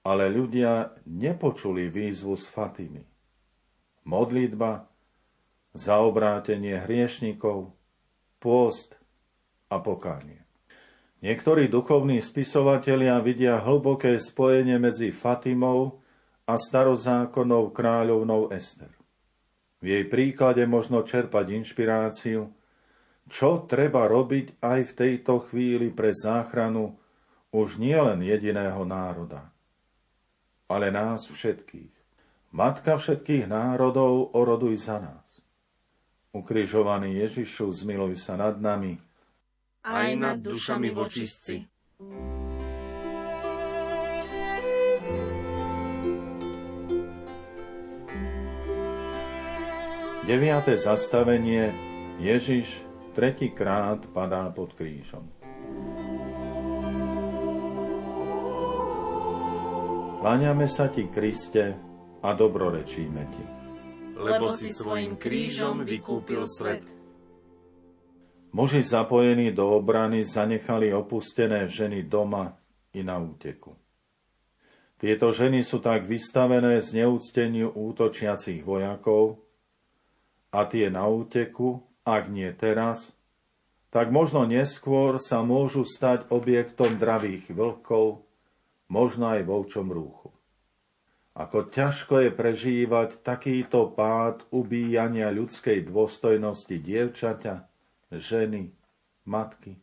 ale 0.04 0.32
ľudia 0.32 0.96
nepočuli 1.04 1.92
výzvu 1.92 2.34
z 2.36 2.46
Fatimy. 2.48 3.04
Modlitba, 4.08 4.88
zaobrátenie 5.76 6.88
hriešnikov, 6.88 7.76
pôst 8.40 8.96
a 9.68 9.76
pokánie. 9.78 10.40
Niektorí 11.20 11.68
duchovní 11.68 12.24
spisovatelia 12.24 13.20
vidia 13.20 13.60
hlboké 13.60 14.16
spojenie 14.16 14.80
medzi 14.80 15.12
Fatimou 15.12 15.99
a 16.50 16.58
starozákonnou 16.58 17.70
kráľovnou 17.70 18.50
Ester. 18.50 18.90
V 19.78 19.86
jej 19.94 20.04
príklade 20.10 20.66
možno 20.66 21.06
čerpať 21.06 21.54
inšpiráciu, 21.54 22.50
čo 23.30 23.50
treba 23.70 24.10
robiť 24.10 24.58
aj 24.58 24.80
v 24.90 24.92
tejto 24.92 25.46
chvíli 25.46 25.94
pre 25.94 26.10
záchranu 26.10 26.98
už 27.54 27.78
nielen 27.78 28.26
jediného 28.26 28.82
národa 28.82 29.54
ale 30.70 30.94
nás 30.94 31.26
všetkých. 31.26 31.90
Matka 32.54 32.94
všetkých 32.94 33.50
národov, 33.50 34.30
oroduj 34.38 34.78
za 34.86 35.02
nás. 35.02 35.42
Ukrižovaný 36.30 37.18
Ježišu, 37.26 37.74
zmiluj 37.74 38.14
sa 38.22 38.38
nad 38.38 38.54
nami. 38.62 38.94
Aj 39.82 40.14
nad 40.14 40.38
dušami 40.38 40.94
vočistci. 40.94 41.66
Deviate 50.20 50.76
zastavenie 50.76 51.72
Ježiš 52.20 52.85
tretíkrát 53.16 54.04
padá 54.12 54.52
pod 54.52 54.76
krížom. 54.76 55.24
Kláňame 60.20 60.68
sa 60.68 60.92
ti, 60.92 61.09
Kriste, 61.09 61.72
a 62.20 62.37
dobrorečíme 62.37 63.22
ti. 63.33 63.44
Lebo 64.20 64.52
si 64.52 64.68
svojim 64.68 65.16
krížom 65.16 65.88
vykúpil 65.88 66.44
svet. 66.44 66.85
Muži 68.52 68.85
zapojení 68.85 69.56
do 69.56 69.72
obrany 69.72 70.20
zanechali 70.28 70.92
opustené 70.92 71.64
ženy 71.64 72.04
doma 72.04 72.61
i 72.92 73.00
na 73.00 73.16
úteku. 73.16 73.72
Tieto 75.00 75.33
ženy 75.33 75.64
sú 75.64 75.80
tak 75.80 76.04
vystavené 76.04 76.76
z 76.85 77.00
neúcteniu 77.00 77.72
útočiacich 77.72 78.61
vojakov 78.61 79.49
a 80.50 80.66
tie 80.66 80.90
na 80.90 81.06
úteku, 81.06 81.86
ak 82.02 82.26
nie 82.26 82.50
teraz, 82.54 83.14
tak 83.90 84.14
možno 84.14 84.46
neskôr 84.46 85.18
sa 85.18 85.42
môžu 85.42 85.82
stať 85.82 86.30
objektom 86.30 86.98
dravých 86.98 87.50
vlkov, 87.50 88.22
možno 88.86 89.34
aj 89.34 89.46
v 89.46 89.50
ovčom 89.50 89.86
rúchu. 89.90 90.30
Ako 91.34 91.70
ťažko 91.70 92.26
je 92.26 92.30
prežívať 92.34 93.22
takýto 93.22 93.94
pád 93.94 94.46
ubíjania 94.50 95.30
ľudskej 95.30 95.86
dôstojnosti 95.86 96.74
dievčaťa, 96.74 97.54
ženy, 98.10 98.74
matky. 99.26 99.78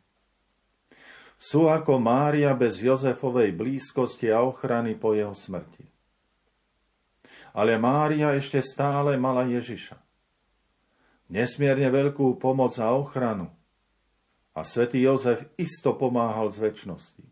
Sú 1.40 1.72
ako 1.72 2.02
Mária 2.02 2.52
bez 2.58 2.84
Jozefovej 2.84 3.56
blízkosti 3.56 4.28
a 4.34 4.44
ochrany 4.44 4.98
po 4.98 5.14
jeho 5.16 5.32
smrti. 5.32 5.86
Ale 7.56 7.80
Mária 7.80 8.36
ešte 8.36 8.60
stále 8.60 9.16
mala 9.16 9.48
Ježiša. 9.48 10.07
Nesmierne 11.28 11.92
veľkú 11.92 12.40
pomoc 12.40 12.76
a 12.80 12.96
ochranu. 12.96 13.52
A 14.56 14.66
svätý 14.66 15.04
Jozef 15.04 15.46
isto 15.60 15.94
pomáhal 15.94 16.50
z 16.50 16.64
väčšnosti. 16.64 17.24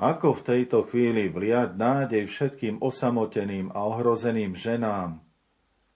Ako 0.00 0.32
v 0.32 0.44
tejto 0.48 0.88
chvíli 0.88 1.28
vliať 1.28 1.76
nádej 1.76 2.24
všetkým 2.24 2.80
osamoteným 2.80 3.68
a 3.70 3.84
ohrozeným 3.84 4.56
ženám, 4.56 5.20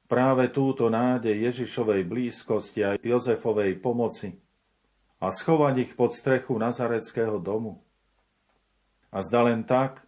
práve 0.07 0.53
túto 0.53 0.87
nádej 0.93 1.51
Ježišovej 1.51 2.07
blízkosti 2.07 2.81
a 2.85 3.01
Jozefovej 3.01 3.81
pomoci 3.83 4.37
a 5.19 5.33
schovať 5.33 5.75
ich 5.89 5.93
pod 5.99 6.13
strechu 6.13 6.55
Nazareckého 6.61 7.41
domu. 7.41 7.83
A 9.09 9.25
zda 9.25 9.51
len 9.51 9.65
tak, 9.67 10.05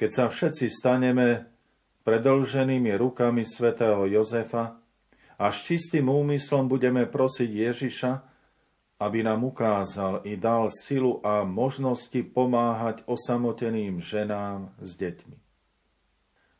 keď 0.00 0.10
sa 0.14 0.24
všetci 0.32 0.72
staneme 0.72 1.50
predlženými 2.08 2.96
rukami 2.96 3.44
svätého 3.44 4.08
Jozefa 4.08 4.79
a 5.40 5.48
s 5.48 5.64
čistým 5.64 6.12
úmyslom 6.12 6.68
budeme 6.68 7.08
prosiť 7.08 7.48
Ježiša, 7.48 8.12
aby 9.00 9.24
nám 9.24 9.48
ukázal 9.48 10.20
i 10.28 10.36
dal 10.36 10.68
silu 10.68 11.24
a 11.24 11.48
možnosti 11.48 12.20
pomáhať 12.36 13.00
osamoteným 13.08 14.04
ženám 14.04 14.68
s 14.84 14.92
deťmi. 15.00 15.38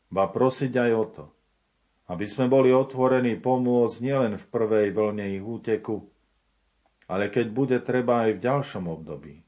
Ba 0.09 0.25
prosiť 0.33 0.73
aj 0.73 0.91
o 0.97 1.05
to, 1.05 1.25
aby 2.09 2.25
sme 2.25 2.49
boli 2.49 2.73
otvorení 2.73 3.37
pomôcť 3.37 4.01
nielen 4.01 4.33
v 4.41 4.49
prvej 4.49 4.89
vlne 4.89 5.37
ich 5.37 5.45
úteku, 5.45 6.09
ale 7.05 7.29
keď 7.29 7.53
bude 7.53 7.77
treba 7.85 8.25
aj 8.25 8.41
v 8.41 8.43
ďalšom 8.43 8.89
období. 8.89 9.45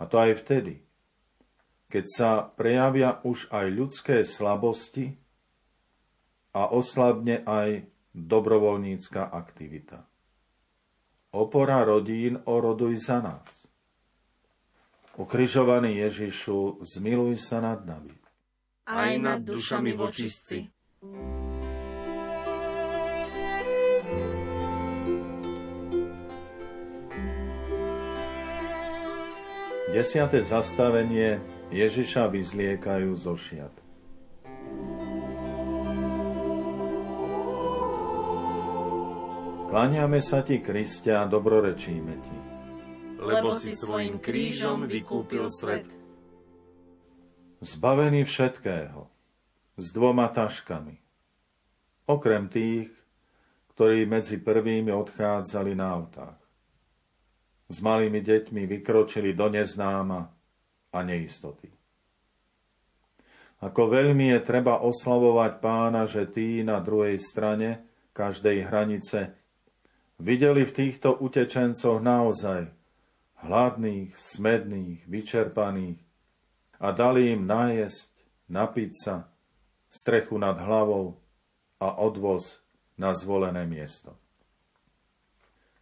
A 0.00 0.08
to 0.08 0.16
aj 0.16 0.40
vtedy, 0.40 0.80
keď 1.92 2.04
sa 2.08 2.30
prejavia 2.48 3.20
už 3.20 3.52
aj 3.52 3.66
ľudské 3.68 4.16
slabosti 4.24 5.20
a 6.56 6.72
oslabne 6.72 7.44
aj 7.44 7.89
dobrovoľnícka 8.14 9.30
aktivita 9.30 10.10
opora 11.32 11.82
rodín, 11.86 12.42
oroduj 12.44 12.98
za 12.98 13.22
nás. 13.22 13.66
Ukrižovaný 15.18 16.00
Ježišu, 16.06 16.82
zmiluj 16.82 17.38
sa 17.38 17.60
nad 17.62 17.84
nami. 17.86 18.14
Aj 18.90 19.14
nad 19.18 19.42
dušami 19.42 19.94
vočistci. 19.94 20.66
Desiate 29.90 30.38
zastavenie 30.38 31.42
Ježiša 31.74 32.30
vyzliekajú 32.30 33.10
zo 33.18 33.34
šiat. 33.34 33.79
Kláňame 39.70 40.18
sa 40.18 40.42
ti, 40.42 40.58
Kriste, 40.58 41.14
a 41.14 41.30
dobrorečíme 41.30 42.14
ti. 42.18 42.36
Lebo 43.22 43.54
si 43.54 43.70
svojim 43.70 44.18
krížom 44.18 44.90
vykúpil 44.90 45.46
svet. 45.46 45.86
Zbavený 47.62 48.26
všetkého, 48.26 49.06
s 49.78 49.86
dvoma 49.94 50.26
taškami. 50.26 50.98
Okrem 52.10 52.50
tých, 52.50 52.90
ktorí 53.78 54.10
medzi 54.10 54.42
prvými 54.42 54.90
odchádzali 54.90 55.78
na 55.78 55.86
autách. 56.02 56.42
S 57.70 57.78
malými 57.78 58.26
deťmi 58.26 58.66
vykročili 58.66 59.38
do 59.38 59.54
neznáma 59.54 60.34
a 60.90 60.98
neistoty. 61.06 61.70
Ako 63.62 63.86
veľmi 63.86 64.34
je 64.34 64.40
treba 64.42 64.82
oslavovať 64.82 65.62
pána, 65.62 66.10
že 66.10 66.26
tí 66.26 66.66
na 66.66 66.82
druhej 66.82 67.22
strane 67.22 67.86
každej 68.10 68.66
hranice 68.66 69.39
videli 70.20 70.68
v 70.68 70.72
týchto 70.72 71.16
utečencoch 71.16 71.98
naozaj 71.98 72.68
hladných, 73.40 74.12
smedných, 74.12 75.08
vyčerpaných 75.08 76.00
a 76.76 76.92
dali 76.92 77.32
im 77.32 77.48
nájsť, 77.48 78.10
napiť 78.52 78.92
sa, 78.92 79.32
strechu 79.88 80.36
nad 80.36 80.60
hlavou 80.60 81.18
a 81.80 81.98
odvoz 81.98 82.60
na 83.00 83.16
zvolené 83.16 83.64
miesto. 83.64 84.14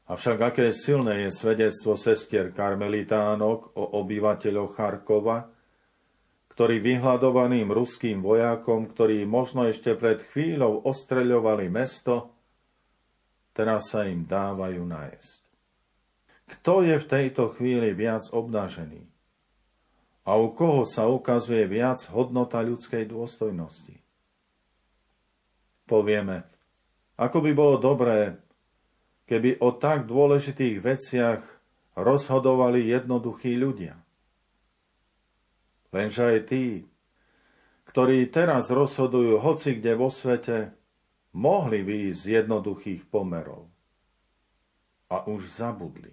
Avšak 0.08 0.54
aké 0.54 0.66
silné 0.72 1.28
je 1.28 1.30
svedectvo 1.34 1.92
sestier 1.92 2.48
karmelitánok 2.54 3.76
o 3.76 3.84
obyvateľoch 4.00 4.72
Charkova, 4.72 5.52
ktorí 6.48 6.80
vyhľadovaným 6.80 7.68
ruským 7.68 8.24
vojakom, 8.24 8.88
ktorí 8.88 9.28
možno 9.28 9.68
ešte 9.68 9.92
pred 9.94 10.24
chvíľou 10.24 10.88
ostreľovali 10.88 11.68
mesto, 11.68 12.37
teraz 13.58 13.90
sa 13.90 14.06
im 14.06 14.22
dávajú 14.22 14.86
najesť. 14.86 15.42
Kto 16.46 16.86
je 16.86 16.94
v 16.94 17.08
tejto 17.10 17.50
chvíli 17.58 17.90
viac 17.90 18.30
obnažený? 18.30 19.02
A 20.22 20.38
u 20.38 20.54
koho 20.54 20.86
sa 20.86 21.10
ukazuje 21.10 21.66
viac 21.66 21.98
hodnota 22.14 22.62
ľudskej 22.62 23.10
dôstojnosti? 23.10 23.98
Povieme, 25.90 26.46
ako 27.18 27.42
by 27.42 27.50
bolo 27.50 27.74
dobré, 27.82 28.38
keby 29.26 29.58
o 29.58 29.74
tak 29.74 30.06
dôležitých 30.06 30.78
veciach 30.78 31.42
rozhodovali 31.98 32.86
jednoduchí 32.86 33.58
ľudia. 33.58 33.98
Lenže 35.90 36.22
aj 36.22 36.38
tí, 36.46 36.86
ktorí 37.90 38.28
teraz 38.30 38.70
rozhodujú 38.70 39.42
hoci 39.42 39.80
kde 39.80 39.92
vo 39.98 40.12
svete, 40.12 40.77
mohli 41.32 41.84
výjsť 41.84 42.18
z 42.20 42.26
jednoduchých 42.42 43.02
pomerov. 43.08 43.68
A 45.08 45.24
už 45.24 45.48
zabudli. 45.48 46.12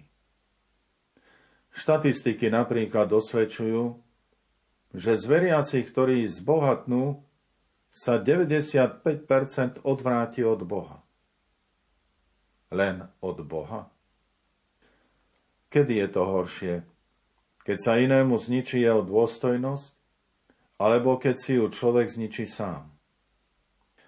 Štatistiky 1.76 2.48
napríklad 2.48 3.12
dosvedčujú, 3.12 4.00
že 4.96 5.12
z 5.20 5.24
veriacich, 5.28 5.84
ktorí 5.92 6.24
zbohatnú, 6.24 7.20
sa 7.92 8.16
95% 8.16 9.84
odvráti 9.84 10.40
od 10.44 10.64
Boha. 10.64 11.04
Len 12.72 13.04
od 13.20 13.38
Boha? 13.44 13.92
Kedy 15.68 16.00
je 16.00 16.08
to 16.08 16.22
horšie? 16.24 16.74
Keď 17.68 17.76
sa 17.76 18.00
inému 18.00 18.40
zničí 18.40 18.80
jeho 18.80 19.04
dôstojnosť, 19.04 19.92
alebo 20.80 21.20
keď 21.20 21.34
si 21.36 21.52
ju 21.60 21.68
človek 21.68 22.08
zničí 22.08 22.48
sám? 22.48 22.95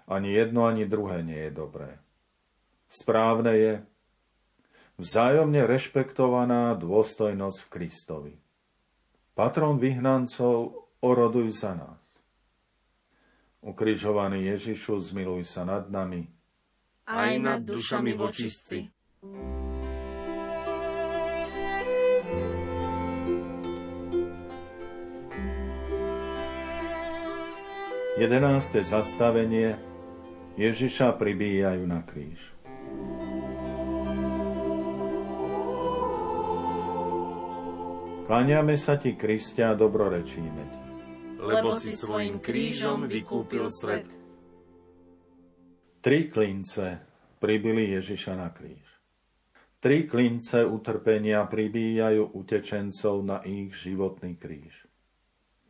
Ani 0.09 0.33
jedno, 0.33 0.65
ani 0.65 0.89
druhé 0.89 1.21
nie 1.21 1.37
je 1.37 1.51
dobré. 1.53 2.01
Správne 2.89 3.53
je, 3.53 3.73
vzájomne 4.97 5.69
rešpektovaná 5.69 6.73
dôstojnosť 6.73 7.57
v 7.61 7.67
Kristovi. 7.69 8.33
Patron 9.37 9.77
vyhnancov, 9.77 10.89
oroduj 11.05 11.53
za 11.53 11.77
nás. 11.77 12.01
Ukrižovaný 13.61 14.49
Ježišu, 14.49 14.97
zmiluj 14.97 15.45
sa 15.45 15.61
nad 15.61 15.85
nami. 15.93 16.25
Aj 17.05 17.37
nad 17.37 17.61
dušami 17.61 18.17
vočistci. 18.17 18.89
Jedenácté 28.19 28.83
zastavenie 28.83 29.88
Ježiša 30.59 31.15
pribíjajú 31.15 31.87
na 31.87 32.03
kríž. 32.03 32.51
Kláňame 38.27 38.75
sa 38.75 38.99
ti, 38.99 39.15
Kristia, 39.15 39.71
a 39.71 39.79
dobrorečíme 39.79 40.63
ti. 40.67 40.81
Lebo 41.39 41.71
si 41.79 41.95
svojim 41.95 42.43
krížom 42.43 43.07
vykúpil 43.07 43.71
svet. 43.71 44.05
Tri 46.03 46.27
klince 46.27 47.07
pribili 47.39 47.95
Ježiša 47.95 48.33
na 48.35 48.51
kríž. 48.51 48.83
Tri 49.79 50.11
klince 50.11 50.67
utrpenia 50.67 51.47
pribíjajú 51.47 52.35
utečencov 52.35 53.23
na 53.23 53.39
ich 53.47 53.71
životný 53.79 54.35
kríž. 54.35 54.91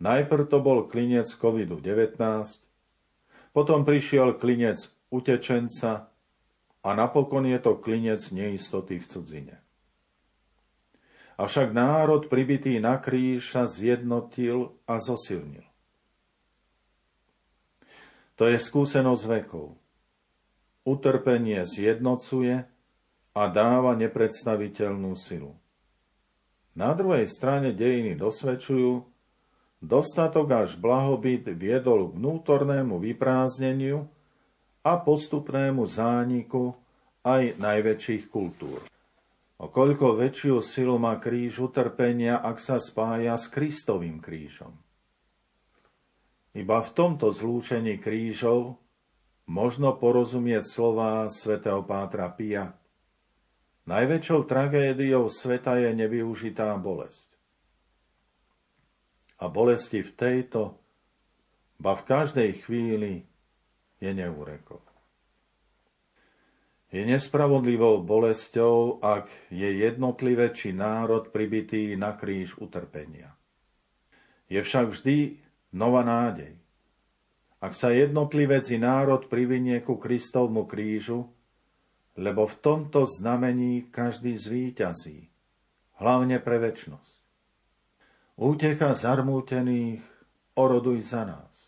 Najprv 0.02 0.50
to 0.50 0.58
bol 0.66 0.90
klinec 0.90 1.30
COVID-19, 1.38 2.18
potom 3.52 3.86
prišiel 3.86 4.38
klinec 4.38 4.90
utečenca 5.10 6.14
a 6.80 6.90
napokon 6.96 7.50
je 7.50 7.60
to 7.60 7.78
klinec 7.82 8.22
neistoty 8.32 9.02
v 9.02 9.06
cudzine. 9.06 9.56
Avšak 11.40 11.72
národ 11.72 12.28
pribitý 12.28 12.84
na 12.84 13.00
kríž 13.00 13.56
zjednotil 13.56 14.76
a 14.84 15.00
zosilnil. 15.00 15.64
To 18.36 18.48
je 18.48 18.60
skúsenosť 18.60 19.24
vekov. 19.28 19.76
Utrpenie 20.84 21.64
zjednocuje 21.64 22.64
a 23.36 23.44
dáva 23.52 23.96
nepredstaviteľnú 24.00 25.12
silu. 25.16 25.56
Na 26.76 26.96
druhej 26.96 27.28
strane 27.28 27.76
dejiny 27.76 28.16
dosvedčujú, 28.16 29.09
dostatok 29.80 30.68
až 30.68 30.70
blahobyt 30.76 31.48
viedol 31.56 32.12
k 32.12 32.16
vnútornému 32.20 33.00
vyprázdneniu 33.00 34.08
a 34.84 35.00
postupnému 35.00 35.84
zániku 35.88 36.76
aj 37.24 37.60
najväčších 37.60 38.32
kultúr. 38.32 38.84
O 39.60 39.68
koľko 39.68 40.16
väčšiu 40.16 40.64
silu 40.64 40.96
má 40.96 41.20
kríž 41.20 41.60
utrpenia, 41.60 42.40
ak 42.40 42.64
sa 42.64 42.80
spája 42.80 43.36
s 43.36 43.52
Kristovým 43.52 44.24
krížom. 44.24 44.72
Iba 46.56 46.80
v 46.80 46.90
tomto 46.96 47.30
zlúčení 47.30 48.00
krížov 48.00 48.80
možno 49.46 49.94
porozumieť 50.00 50.64
slová 50.64 51.28
svätého 51.28 51.84
Pátra 51.84 52.32
Pia. 52.32 52.74
Najväčšou 53.86 54.46
tragédiou 54.48 55.28
sveta 55.28 55.78
je 55.82 55.92
nevyužitá 55.92 56.74
bolesť. 56.80 57.29
A 59.40 59.48
bolesti 59.48 60.04
v 60.04 60.12
tejto, 60.12 60.76
ba 61.80 61.96
v 61.96 62.04
každej 62.04 62.50
chvíli 62.64 63.24
je 64.04 64.12
neúrekov. 64.12 64.84
Je 66.90 67.06
nespravodlivou 67.06 68.02
bolesťou, 68.02 69.00
ak 69.00 69.30
je 69.54 69.70
jednotlivé 69.86 70.50
či 70.52 70.74
národ 70.74 71.30
pribitý 71.30 71.94
na 71.94 72.18
kríž 72.18 72.58
utrpenia. 72.58 73.38
Je 74.50 74.58
však 74.58 74.90
vždy 74.90 75.38
nová 75.78 76.02
nádej. 76.02 76.58
Ak 77.62 77.78
sa 77.78 77.94
jednotlivec 77.94 78.66
i 78.74 78.82
národ 78.82 79.30
privinie 79.30 79.86
ku 79.86 80.02
Kristovmu 80.02 80.66
krížu, 80.66 81.30
lebo 82.18 82.50
v 82.50 82.56
tomto 82.58 83.06
znamení 83.06 83.94
každý 83.94 84.34
zvíťazí, 84.34 85.30
hlavne 86.02 86.42
pre 86.42 86.58
väčnosť. 86.58 87.19
Útecha 88.40 88.96
zarmútených 88.96 90.00
oroduj 90.56 91.04
za 91.12 91.28
nás. 91.28 91.68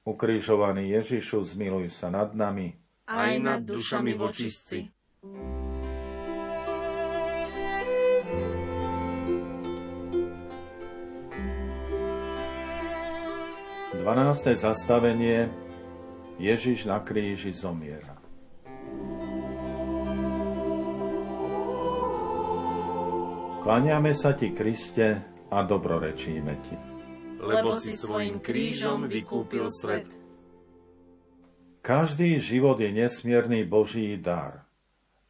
Ukrižovaný 0.00 0.96
Ježišu, 0.96 1.44
zmiluj 1.44 1.92
sa 1.92 2.08
nad 2.08 2.32
nami. 2.32 2.72
Aj 3.04 3.36
nad 3.36 3.60
dušami 3.60 4.16
vočistci. 4.16 4.88
Dvanácté 13.92 14.56
zastavenie 14.56 15.52
Ježiš 16.40 16.88
na 16.88 17.04
kríži 17.04 17.52
zomiera. 17.52 18.27
Kláňame 23.68 24.16
sa 24.16 24.32
ti, 24.32 24.56
Kriste, 24.56 25.20
a 25.52 25.60
dobrorečíme 25.60 26.54
ti 26.64 26.88
lebo 27.38 27.74
si 27.78 27.94
svojim 27.94 28.42
krížom 28.42 29.06
vykúpil 29.06 29.70
svet. 29.70 30.10
Každý 31.86 32.42
život 32.42 32.82
je 32.82 32.90
nesmierný 32.90 33.62
Boží 33.62 34.18
dar. 34.18 34.66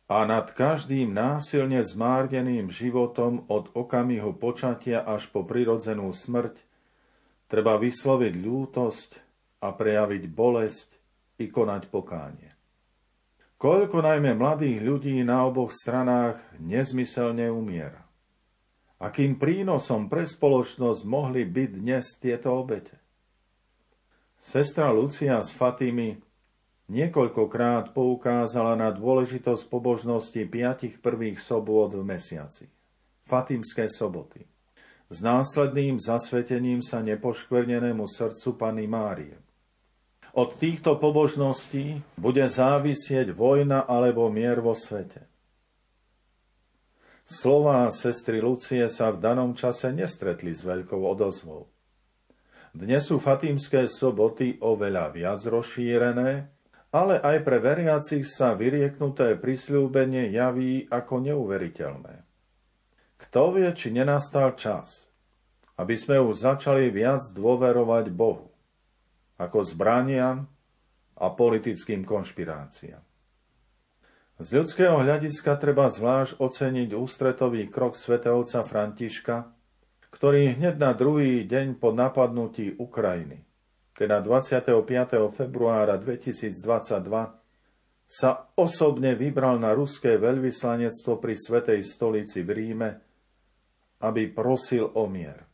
A 0.08 0.24
nad 0.24 0.48
každým 0.56 1.12
násilne 1.12 1.84
zmárneným 1.84 2.72
životom 2.72 3.44
od 3.52 3.68
okamihu 3.76 4.32
počatia 4.32 5.04
až 5.04 5.28
po 5.28 5.44
prirodzenú 5.44 6.08
smrť 6.08 6.56
treba 7.44 7.76
vysloviť 7.76 8.34
ľútosť 8.40 9.10
a 9.60 9.68
prejaviť 9.76 10.24
bolesť 10.32 10.88
i 11.44 11.52
konať 11.52 11.92
pokánie. 11.92 12.50
Koľko 13.60 14.00
najmä 14.00 14.32
mladých 14.32 14.80
ľudí 14.80 15.20
na 15.20 15.44
oboch 15.44 15.76
stranách 15.76 16.40
nezmyselne 16.56 17.52
umiera 17.52 18.07
akým 18.98 19.38
prínosom 19.38 20.10
pre 20.10 20.26
spoločnosť 20.26 21.02
mohli 21.06 21.46
byť 21.46 21.70
dnes 21.78 22.18
tieto 22.18 22.58
obete. 22.58 22.98
Sestra 24.38 24.90
Lucia 24.90 25.38
z 25.42 25.50
Fatimy 25.54 26.18
niekoľkokrát 26.90 27.94
poukázala 27.94 28.74
na 28.74 28.90
dôležitosť 28.90 29.62
pobožnosti 29.70 30.42
piatich 30.46 30.98
prvých 30.98 31.38
sobôd 31.38 31.94
v 31.94 32.02
mesiaci. 32.02 32.70
Fatimské 33.22 33.86
soboty. 33.86 34.46
S 35.08 35.24
následným 35.24 36.00
zasvetením 36.00 36.80
sa 36.80 37.00
nepoškvrnenému 37.00 38.04
srdcu 38.04 38.48
Pany 38.56 38.84
Márie. 38.88 39.36
Od 40.36 40.52
týchto 40.52 40.96
pobožností 41.00 42.04
bude 42.16 42.44
závisieť 42.44 43.32
vojna 43.32 43.84
alebo 43.88 44.28
mier 44.28 44.60
vo 44.60 44.76
svete. 44.76 45.27
Slová 47.28 47.92
sestry 47.92 48.40
Lucie 48.40 48.88
sa 48.88 49.12
v 49.12 49.20
danom 49.20 49.52
čase 49.52 49.92
nestretli 49.92 50.48
s 50.48 50.64
veľkou 50.64 51.04
odozvou. 51.04 51.68
Dnes 52.72 53.04
sú 53.04 53.20
fatímske 53.20 53.84
soboty 53.84 54.56
oveľa 54.64 55.12
viac 55.12 55.36
rozšírené, 55.44 56.48
ale 56.88 57.20
aj 57.20 57.36
pre 57.44 57.60
veriacich 57.60 58.24
sa 58.24 58.56
vyrieknuté 58.56 59.36
prisľúbenie 59.36 60.32
javí 60.32 60.88
ako 60.88 61.28
neuveriteľné. 61.28 62.24
Kto 63.20 63.60
vie, 63.60 63.68
či 63.76 63.92
nenastal 63.92 64.56
čas, 64.56 65.12
aby 65.76 66.00
sme 66.00 66.16
už 66.24 66.48
začali 66.48 66.88
viac 66.88 67.20
dôverovať 67.36 68.08
Bohu 68.08 68.48
ako 69.36 69.68
zbraniam 69.68 70.48
a 71.20 71.28
politickým 71.28 72.08
konšpiráciám. 72.08 73.07
Z 74.38 74.54
ľudského 74.54 75.02
hľadiska 75.02 75.58
treba 75.58 75.90
zvlášť 75.90 76.38
oceniť 76.38 76.94
ústretový 76.94 77.66
krok 77.66 77.98
svätého 77.98 78.46
Františka, 78.46 79.50
ktorý 80.14 80.54
hneď 80.54 80.78
na 80.78 80.94
druhý 80.94 81.42
deň 81.42 81.74
po 81.74 81.90
napadnutí 81.90 82.78
Ukrajiny, 82.78 83.42
teda 83.98 84.22
25. 84.22 85.34
februára 85.34 85.98
2022, 85.98 86.54
sa 88.06 88.30
osobne 88.54 89.18
vybral 89.18 89.58
na 89.58 89.74
ruské 89.74 90.14
veľvyslanectvo 90.14 91.18
pri 91.18 91.34
Svetej 91.34 91.82
stolici 91.82 92.46
v 92.46 92.50
Ríme, 92.54 92.90
aby 94.06 94.30
prosil 94.30 94.86
o 94.86 95.10
mier. 95.10 95.50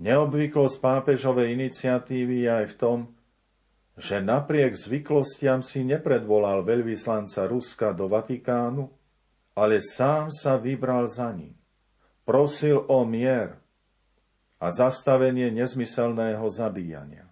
Neobvyklosť 0.00 0.80
pápežovej 0.80 1.60
iniciatívy 1.60 2.48
je 2.48 2.50
aj 2.64 2.66
v 2.72 2.74
tom, 2.80 2.98
že 4.00 4.24
napriek 4.24 4.72
zvyklostiam 4.72 5.60
si 5.60 5.84
nepredvolal 5.84 6.64
veľvyslanca 6.64 7.44
Ruska 7.46 7.92
do 7.92 8.08
Vatikánu, 8.08 8.88
ale 9.54 9.84
sám 9.84 10.32
sa 10.32 10.56
vybral 10.56 11.04
za 11.06 11.28
ním. 11.36 11.52
Prosil 12.24 12.80
o 12.88 13.04
mier 13.04 13.60
a 14.56 14.72
zastavenie 14.72 15.52
nezmyselného 15.52 16.44
zabíjania. 16.48 17.28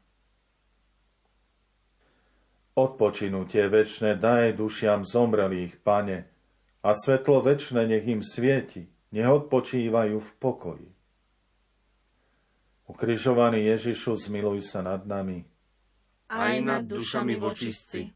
Odpočinutie 2.79 3.67
väčšie 3.67 4.15
daj 4.15 4.55
dušiam 4.55 5.03
zomrelých, 5.03 5.83
pane, 5.83 6.31
a 6.85 6.95
svetlo 6.95 7.43
väčšie 7.43 7.85
nech 7.85 8.07
im 8.07 8.23
svieti, 8.23 8.87
nech 9.11 9.27
odpočívajú 9.27 10.17
v 10.21 10.31
pokoji. 10.39 10.89
Ukrižovaný 12.89 13.69
Ježišu, 13.69 14.17
zmiluj 14.17 14.65
sa 14.65 14.81
nad 14.81 15.05
nami. 15.05 15.45
Aj 16.29 16.55
nad 16.61 16.85
dušami 16.85 17.35
vočistci. 17.41 18.13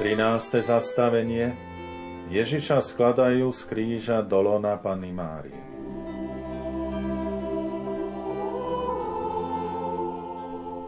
Trináste 0.00 0.64
zastavenie 0.64 1.54
Ježiša 2.32 2.80
skladajú 2.80 3.52
z 3.52 3.60
kríža 3.68 4.18
do 4.24 4.40
lona 4.40 4.80
Panny 4.80 5.12
Márie. 5.12 5.60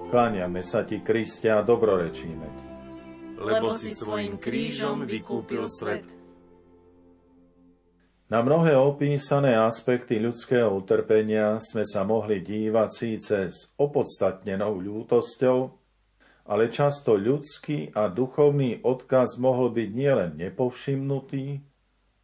Kláňame 0.08 0.64
sa 0.64 0.82
ti, 0.88 1.04
Kriste, 1.04 1.52
a 1.52 1.60
dobrorečíme 1.60 2.46
ti 2.48 2.64
lebo 3.44 3.74
si 3.74 3.92
svojim 3.92 4.40
krížom 4.40 5.04
vykúpil 5.04 5.68
svet. 5.68 6.23
Na 8.32 8.40
mnohé 8.40 8.72
opísané 8.72 9.52
aspekty 9.52 10.16
ľudského 10.16 10.72
utrpenia 10.72 11.60
sme 11.60 11.84
sa 11.84 12.08
mohli 12.08 12.40
dívať 12.40 12.88
síce 12.88 13.36
s 13.52 13.68
opodstatnenou 13.76 14.80
ľútosťou, 14.80 15.58
ale 16.48 16.72
často 16.72 17.20
ľudský 17.20 17.92
a 17.92 18.08
duchovný 18.08 18.80
odkaz 18.80 19.36
mohol 19.36 19.76
byť 19.76 19.88
nielen 19.92 20.30
nepovšimnutý, 20.40 21.60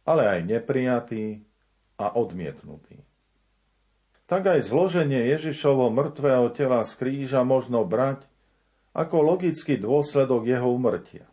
ale 0.09 0.23
aj 0.25 0.39
neprijatý 0.49 1.45
a 2.01 2.17
odmietnutý. 2.17 3.01
Tak 4.25 4.57
aj 4.57 4.73
zloženie 4.73 5.29
Ježišovo 5.37 5.93
mŕtvého 5.93 6.49
tela 6.57 6.81
z 6.81 6.97
kríža 6.97 7.45
možno 7.45 7.85
brať 7.85 8.25
ako 8.97 9.37
logický 9.37 9.77
dôsledok 9.77 10.49
jeho 10.49 10.65
umrtia. 10.65 11.29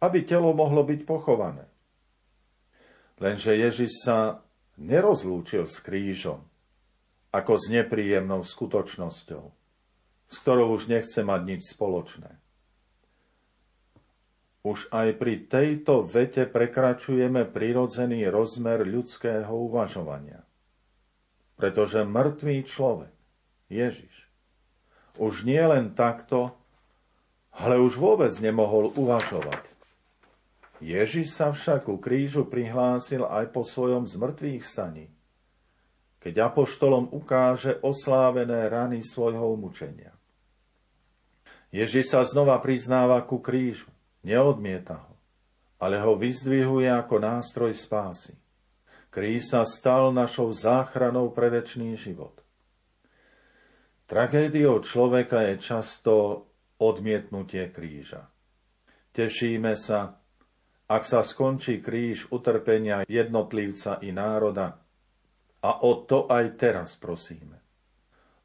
Aby 0.00 0.24
telo 0.24 0.56
mohlo 0.56 0.88
byť 0.88 1.00
pochované. 1.04 1.71
Lenže 3.22 3.54
Ježiš 3.54 4.02
sa 4.02 4.42
nerozlúčil 4.74 5.70
s 5.70 5.78
krížom 5.78 6.42
ako 7.30 7.54
s 7.54 7.70
nepríjemnou 7.70 8.42
skutočnosťou, 8.42 9.44
s 10.26 10.36
ktorou 10.42 10.74
už 10.74 10.90
nechce 10.90 11.22
mať 11.22 11.40
nič 11.46 11.62
spoločné. 11.70 12.34
Už 14.62 14.90
aj 14.94 15.18
pri 15.18 15.42
tejto 15.46 16.02
vete 16.02 16.50
prekračujeme 16.50 17.46
prirodzený 17.46 18.26
rozmer 18.26 18.82
ľudského 18.82 19.50
uvažovania. 19.50 20.42
Pretože 21.56 22.06
mŕtvý 22.06 22.56
človek, 22.66 23.14
Ježiš, 23.70 24.28
už 25.18 25.46
nie 25.46 25.62
len 25.62 25.94
takto, 25.94 26.54
ale 27.54 27.78
už 27.78 27.96
vôbec 27.98 28.32
nemohol 28.38 28.92
uvažovať. 28.94 29.71
Ježiš 30.82 31.38
sa 31.38 31.54
však 31.54 31.86
ku 31.86 32.02
krížu 32.02 32.50
prihlásil 32.50 33.22
aj 33.22 33.54
po 33.54 33.62
svojom 33.62 34.02
zmrtvých 34.02 34.66
staní, 34.66 35.06
keď 36.18 36.50
apoštolom 36.50 37.06
ukáže 37.14 37.78
oslávené 37.86 38.66
rany 38.66 38.98
svojho 38.98 39.54
umučenia. 39.54 40.10
Ježiš 41.70 42.10
sa 42.10 42.26
znova 42.26 42.58
priznáva 42.58 43.22
ku 43.22 43.38
krížu, 43.38 43.86
neodmieta 44.26 45.06
ho, 45.06 45.14
ale 45.78 46.02
ho 46.02 46.18
vyzdvihuje 46.18 46.90
ako 46.90 47.14
nástroj 47.22 47.72
spásy. 47.78 48.34
Kríž 49.14 49.54
sa 49.54 49.62
stal 49.62 50.10
našou 50.10 50.50
záchranou 50.50 51.30
pre 51.30 51.46
väčší 51.46 51.94
život. 51.94 52.42
Tragédiou 54.10 54.82
človeka 54.82 55.46
je 55.46 55.62
často 55.62 56.14
odmietnutie 56.82 57.70
kríža. 57.70 58.28
Tešíme 59.12 59.76
sa, 59.76 60.21
ak 60.92 61.08
sa 61.08 61.24
skončí 61.24 61.80
kríž 61.80 62.28
utrpenia 62.28 63.08
jednotlivca 63.08 63.96
i 64.04 64.12
národa. 64.12 64.76
A 65.64 65.80
o 65.80 66.04
to 66.04 66.28
aj 66.28 66.60
teraz 66.60 67.00
prosíme. 67.00 67.56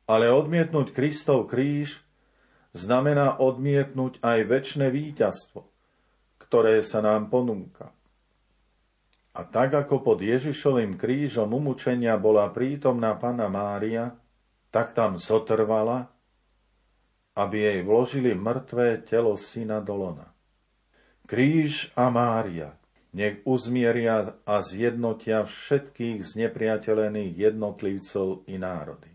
Ale 0.07 0.31
odmietnúť 0.31 0.95
Kristov 0.95 1.51
kríž 1.51 1.99
znamená 2.71 3.35
odmietnúť 3.43 4.23
aj 4.23 4.39
väčšie 4.47 4.87
víťazstvo, 4.87 5.67
ktoré 6.39 6.79
sa 6.87 7.03
nám 7.03 7.27
ponúka. 7.27 7.91
A 9.35 9.43
tak 9.43 9.75
ako 9.75 10.01
pod 10.01 10.23
Ježišovým 10.23 10.95
krížom 10.95 11.51
umúčenia 11.51 12.15
bola 12.15 12.47
prítomná 12.47 13.19
Pana 13.19 13.51
Mária, 13.51 14.15
tak 14.71 14.95
tam 14.95 15.19
zotrvala, 15.19 16.07
aby 17.35 17.57
jej 17.59 17.79
vložili 17.83 18.31
mŕtvé 18.33 19.03
telo 19.03 19.35
syna 19.35 19.83
Dolona. 19.83 20.36
Kríž 21.27 21.91
a 21.99 22.07
Mária 22.07 22.79
nech 23.11 23.43
uzmieria 23.43 24.39
a 24.47 24.63
zjednotia 24.63 25.43
všetkých 25.43 26.23
znepriateľených 26.23 27.33
jednotlivcov 27.35 28.47
i 28.47 28.55
národy. 28.55 29.11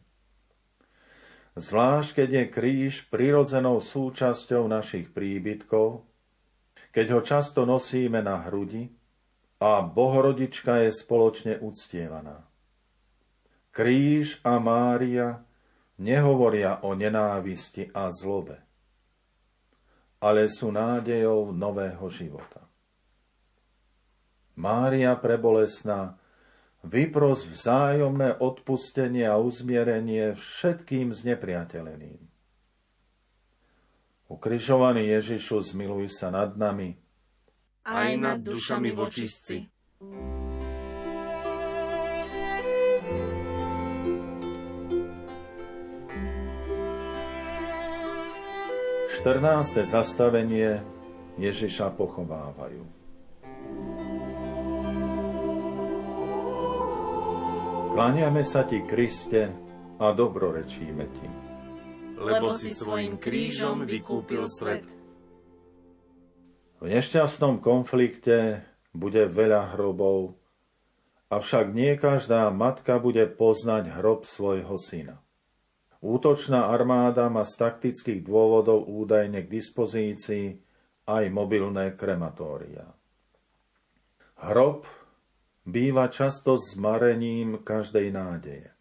Zvlášť, 1.52 2.10
keď 2.20 2.28
je 2.32 2.44
kríž 2.48 2.94
prirodzenou 3.12 3.80
súčasťou 3.80 4.64
našich 4.68 5.12
príbytkov, 5.12 6.04
keď 6.92 7.06
ho 7.16 7.20
často 7.20 7.64
nosíme 7.68 8.24
na 8.24 8.44
hrudi 8.48 8.88
a 9.60 9.84
Bohorodička 9.84 10.84
je 10.84 10.90
spoločne 10.92 11.60
uctievaná. 11.60 12.44
Kríž 13.72 14.40
a 14.44 14.60
Mária 14.60 15.44
nehovoria 15.96 16.84
o 16.84 16.92
nenávisti 16.92 17.88
a 17.92 18.08
zlobe, 18.12 18.60
ale 20.22 20.46
sú 20.46 20.70
nádejou 20.70 21.50
nového 21.50 22.06
života. 22.06 22.62
Mária 24.54 25.18
prebolesná, 25.18 26.14
vypros 26.86 27.42
vzájomné 27.42 28.38
odpustenie 28.38 29.26
a 29.26 29.42
uzmierenie 29.42 30.38
všetkým 30.38 31.10
znepriateľeným. 31.10 32.22
Ukrižovaný 34.30 35.12
Ježišu, 35.18 35.60
zmiluj 35.60 36.08
sa 36.14 36.30
nad 36.30 36.54
nami. 36.54 36.94
Aj 37.82 38.14
nad 38.14 38.38
dušami 38.38 38.94
vočistci. 38.94 39.66
14. 49.22 49.86
zastavenie 49.86 50.82
Ježiša 51.38 51.94
pochovávajú. 51.94 52.82
Kláňame 57.94 58.42
sa 58.42 58.66
ti, 58.66 58.82
Kriste, 58.82 59.54
a 60.02 60.10
dobrorečíme 60.10 61.06
ti. 61.06 61.26
Lebo 62.18 62.50
si 62.50 62.74
svojim 62.74 63.14
krížom 63.14 63.86
vykúpil 63.86 64.50
svet. 64.50 64.90
V 66.82 66.90
nešťastnom 66.90 67.62
konflikte 67.62 68.66
bude 68.90 69.30
veľa 69.30 69.78
hrobov, 69.78 70.34
avšak 71.30 71.70
nie 71.70 71.94
každá 71.94 72.50
matka 72.50 72.98
bude 72.98 73.30
poznať 73.30 74.02
hrob 74.02 74.26
svojho 74.26 74.74
syna. 74.74 75.22
Útočná 76.02 76.66
armáda 76.66 77.30
má 77.30 77.46
z 77.46 77.54
taktických 77.62 78.26
dôvodov 78.26 78.90
údajne 78.90 79.46
k 79.46 79.52
dispozícii 79.54 80.58
aj 81.06 81.24
mobilné 81.30 81.94
krematória. 81.94 82.90
Hrob 84.42 84.82
býva 85.62 86.10
často 86.10 86.58
zmarením 86.58 87.62
každej 87.62 88.10
nádeje. 88.10 88.74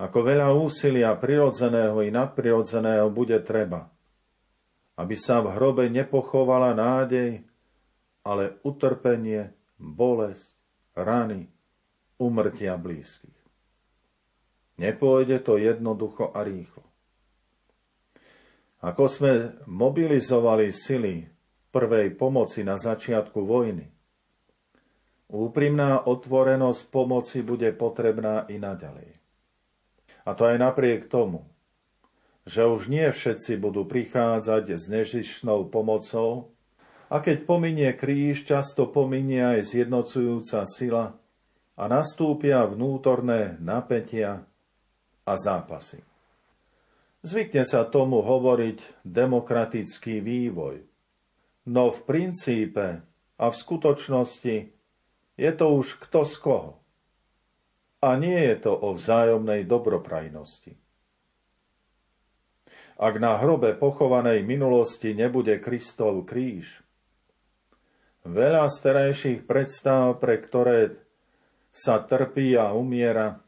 Ako 0.00 0.24
veľa 0.24 0.48
úsilia 0.56 1.12
prirodzeného 1.12 2.00
i 2.00 2.08
nadprirodzeného 2.08 3.12
bude 3.12 3.36
treba, 3.44 3.92
aby 4.96 5.14
sa 5.20 5.44
v 5.44 5.52
hrobe 5.54 5.92
nepochovala 5.92 6.72
nádej, 6.72 7.44
ale 8.24 8.56
utrpenie, 8.64 9.52
bolesť, 9.76 10.56
rany, 10.96 11.52
umrtia 12.16 12.80
blízkych. 12.80 13.33
Nepôjde 14.74 15.38
to 15.38 15.54
jednoducho 15.54 16.34
a 16.34 16.42
rýchlo. 16.42 16.82
Ako 18.84 19.08
sme 19.08 19.32
mobilizovali 19.64 20.68
sily 20.74 21.24
prvej 21.72 22.12
pomoci 22.18 22.60
na 22.66 22.76
začiatku 22.76 23.40
vojny, 23.40 23.88
úprimná 25.32 26.04
otvorenosť 26.04 26.82
pomoci 26.92 27.40
bude 27.40 27.72
potrebná 27.72 28.44
i 28.52 28.60
naďalej. 28.60 29.16
A 30.28 30.30
to 30.36 30.46
aj 30.52 30.56
napriek 30.60 31.08
tomu, 31.08 31.48
že 32.44 32.68
už 32.68 32.92
nie 32.92 33.08
všetci 33.08 33.56
budú 33.56 33.88
prichádzať 33.88 34.64
s 34.76 34.84
nežišnou 34.92 35.72
pomocou, 35.72 36.52
a 37.12 37.20
keď 37.20 37.44
pominie 37.46 37.90
kríž, 37.94 38.48
často 38.48 38.88
pominie 38.88 39.38
aj 39.38 39.70
zjednocujúca 39.70 40.64
sila 40.66 41.14
a 41.76 41.82
nastúpia 41.86 42.64
vnútorné 42.64 43.60
napätia 43.60 44.48
a 45.24 45.32
zápasy. 45.36 46.04
Zvykne 47.24 47.64
sa 47.64 47.88
tomu 47.88 48.20
hovoriť 48.20 49.04
demokratický 49.08 50.20
vývoj. 50.20 50.84
No 51.72 51.88
v 51.88 51.98
princípe 52.04 53.00
a 53.40 53.44
v 53.48 53.54
skutočnosti 53.56 54.56
je 55.34 55.50
to 55.56 55.66
už 55.72 56.04
kto 56.04 56.28
z 56.28 56.34
koho. 56.36 56.72
A 58.04 58.20
nie 58.20 58.36
je 58.36 58.68
to 58.68 58.76
o 58.76 58.92
vzájomnej 58.92 59.64
dobroprajnosti. 59.64 60.76
Ak 63.00 63.16
na 63.16 63.40
hrobe 63.40 63.72
pochovanej 63.74 64.44
minulosti 64.44 65.16
nebude 65.16 65.56
Kristov 65.58 66.28
kríž, 66.28 66.84
veľa 68.28 68.68
z 68.68 68.76
terajších 68.84 69.40
predstav, 69.48 70.20
pre 70.20 70.36
ktoré 70.38 70.94
sa 71.74 72.04
trpí 72.04 72.54
a 72.54 72.76
umiera, 72.76 73.40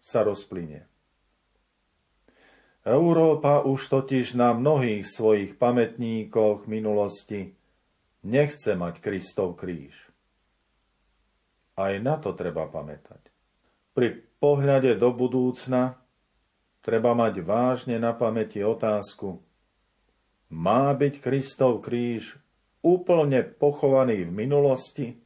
sa 0.00 0.22
rozplynie. 0.22 0.95
Európa 2.86 3.66
už 3.66 3.90
totiž 3.90 4.38
na 4.38 4.54
mnohých 4.54 5.02
svojich 5.02 5.58
pamätníkoch 5.58 6.70
minulosti 6.70 7.50
nechce 8.22 8.78
mať 8.78 9.02
Kristov 9.02 9.58
kríž. 9.58 10.06
Aj 11.74 11.98
na 11.98 12.14
to 12.22 12.30
treba 12.38 12.70
pamätať. 12.70 13.26
Pri 13.90 14.22
pohľade 14.38 14.94
do 15.02 15.10
budúcna 15.10 15.98
treba 16.78 17.10
mať 17.10 17.42
vážne 17.42 17.98
na 17.98 18.14
pamäti 18.14 18.62
otázku, 18.62 19.42
má 20.54 20.94
byť 20.94 21.18
Kristov 21.18 21.82
kríž 21.82 22.38
úplne 22.86 23.42
pochovaný 23.42 24.30
v 24.30 24.46
minulosti, 24.46 25.18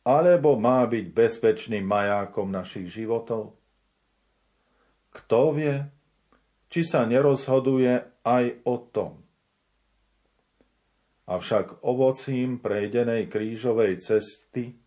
alebo 0.00 0.56
má 0.56 0.80
byť 0.88 1.12
bezpečným 1.12 1.84
majákom 1.84 2.48
našich 2.48 2.88
životov? 2.88 3.52
Kto 5.12 5.52
vie, 5.52 5.97
či 6.68 6.84
sa 6.84 7.08
nerozhoduje 7.08 8.24
aj 8.24 8.44
o 8.68 8.76
tom. 8.92 9.12
Avšak 11.28 11.84
ovocím 11.84 12.56
prejdenej 12.56 13.28
krížovej 13.28 14.00
cesty 14.00 14.80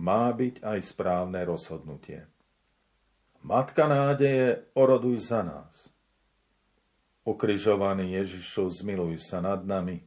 má 0.00 0.32
byť 0.32 0.64
aj 0.64 0.78
správne 0.80 1.44
rozhodnutie. 1.44 2.24
Matka 3.44 3.84
nádeje, 3.84 4.72
oroduj 4.72 5.20
za 5.20 5.44
nás. 5.44 5.92
Ukrižovaný 7.28 8.16
Ježišu, 8.16 8.72
zmiluj 8.72 9.20
sa 9.20 9.44
nad 9.44 9.62
nami. 9.68 10.00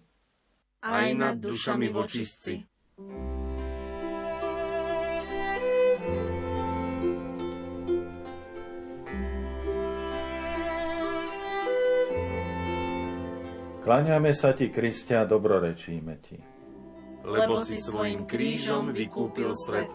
Aj 0.81 1.07
nad 1.13 1.37
dušami 1.37 1.91
vočistci. 1.91 2.63
Kláňame 13.79 14.35
sa 14.35 14.51
ti, 14.51 14.67
Kristia, 14.67 15.23
dobrorečíme 15.23 16.15
ti. 16.19 16.35
Lebo 17.23 17.63
si 17.63 17.79
svojim 17.79 18.27
krížom 18.27 18.91
vykúpil 18.91 19.55
svet. 19.55 19.91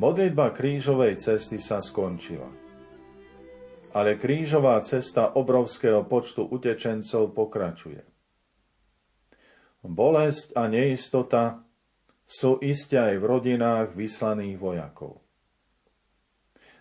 Modlitba 0.00 0.52
krížovej 0.56 1.20
cesty 1.20 1.60
sa 1.60 1.84
skončila. 1.84 2.48
Ale 3.94 4.16
krížová 4.16 4.80
cesta 4.80 5.36
obrovského 5.36 6.02
počtu 6.08 6.48
utečencov 6.48 7.36
pokračuje. 7.36 8.02
Bolesť 9.84 10.56
a 10.56 10.66
neistota 10.72 11.62
sú 12.24 12.56
iste 12.64 12.96
aj 12.96 13.20
v 13.20 13.24
rodinách 13.28 13.92
vyslaných 13.92 14.56
vojakov 14.56 15.23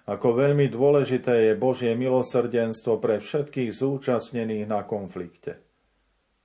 ako 0.03 0.27
veľmi 0.35 0.67
dôležité 0.67 1.51
je 1.51 1.53
Božie 1.55 1.95
milosrdenstvo 1.95 2.99
pre 2.99 3.23
všetkých 3.23 3.71
zúčastnených 3.71 4.67
na 4.67 4.83
konflikte. 4.83 5.63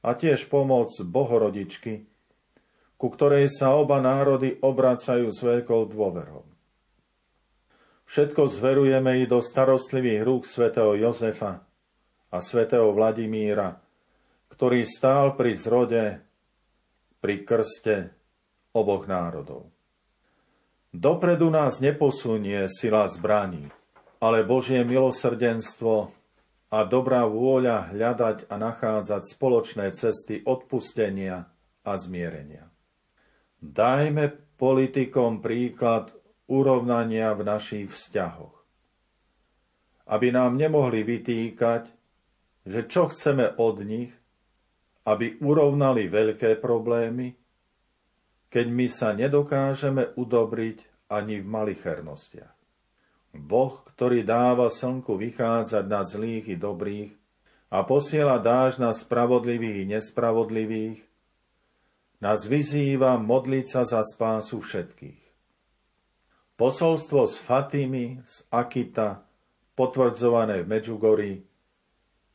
A 0.06 0.14
tiež 0.14 0.46
pomoc 0.46 0.94
Bohorodičky, 0.94 2.06
ku 2.94 3.06
ktorej 3.10 3.50
sa 3.50 3.74
oba 3.74 3.98
národy 3.98 4.58
obracajú 4.62 5.30
s 5.34 5.42
veľkou 5.42 5.90
dôverou. 5.90 6.46
Všetko 8.08 8.48
zverujeme 8.48 9.20
i 9.20 9.24
do 9.28 9.42
starostlivých 9.42 10.22
rúk 10.24 10.42
svätého 10.48 10.96
Jozefa 10.96 11.60
a 12.30 12.38
svätého 12.40 12.88
Vladimíra, 12.94 13.76
ktorý 14.48 14.86
stál 14.88 15.36
pri 15.36 15.52
zrode, 15.58 16.04
pri 17.18 17.42
krste 17.42 18.14
oboch 18.72 19.04
národov. 19.10 19.77
Dopredu 20.88 21.52
nás 21.52 21.84
neposunie 21.84 22.64
sila 22.72 23.04
zbraní, 23.04 23.68
ale 24.24 24.40
Božie 24.40 24.80
milosrdenstvo 24.88 26.08
a 26.72 26.78
dobrá 26.88 27.28
vôľa 27.28 27.92
hľadať 27.92 28.48
a 28.48 28.54
nachádzať 28.56 29.22
spoločné 29.36 29.92
cesty 29.92 30.40
odpustenia 30.48 31.52
a 31.84 31.92
zmierenia. 31.96 32.72
Dajme 33.60 34.32
politikom 34.56 35.44
príklad 35.44 36.12
urovnania 36.48 37.36
v 37.36 37.42
našich 37.44 37.86
vzťahoch. 37.92 38.56
Aby 40.08 40.32
nám 40.32 40.56
nemohli 40.56 41.04
vytýkať, 41.04 41.92
že 42.64 42.80
čo 42.88 43.12
chceme 43.12 43.60
od 43.60 43.76
nich, 43.84 44.12
aby 45.04 45.36
urovnali 45.40 46.08
veľké 46.08 46.60
problémy, 46.60 47.36
keď 48.48 48.66
my 48.68 48.86
sa 48.88 49.12
nedokážeme 49.12 50.16
udobriť 50.16 51.08
ani 51.12 51.40
v 51.40 51.46
malichernostiach. 51.48 52.56
Boh, 53.36 53.84
ktorý 53.92 54.24
dáva 54.24 54.72
slnku 54.72 55.16
vychádzať 55.20 55.84
na 55.84 56.02
zlých 56.04 56.48
i 56.52 56.56
dobrých 56.56 57.12
a 57.68 57.84
posiela 57.84 58.40
dáž 58.40 58.80
na 58.80 58.92
spravodlivých 58.96 59.84
i 59.84 59.88
nespravodlivých, 59.92 61.00
nás 62.18 62.48
vyzýva 62.48 63.20
modliť 63.20 63.66
sa 63.68 63.82
za 63.86 64.02
spásu 64.02 64.58
všetkých. 64.58 65.22
Posolstvo 66.58 67.30
z 67.30 67.36
Fatimy, 67.38 68.18
z 68.26 68.42
Akita, 68.50 69.22
potvrdzované 69.78 70.66
v 70.66 70.70
Medžugorí, 70.74 71.47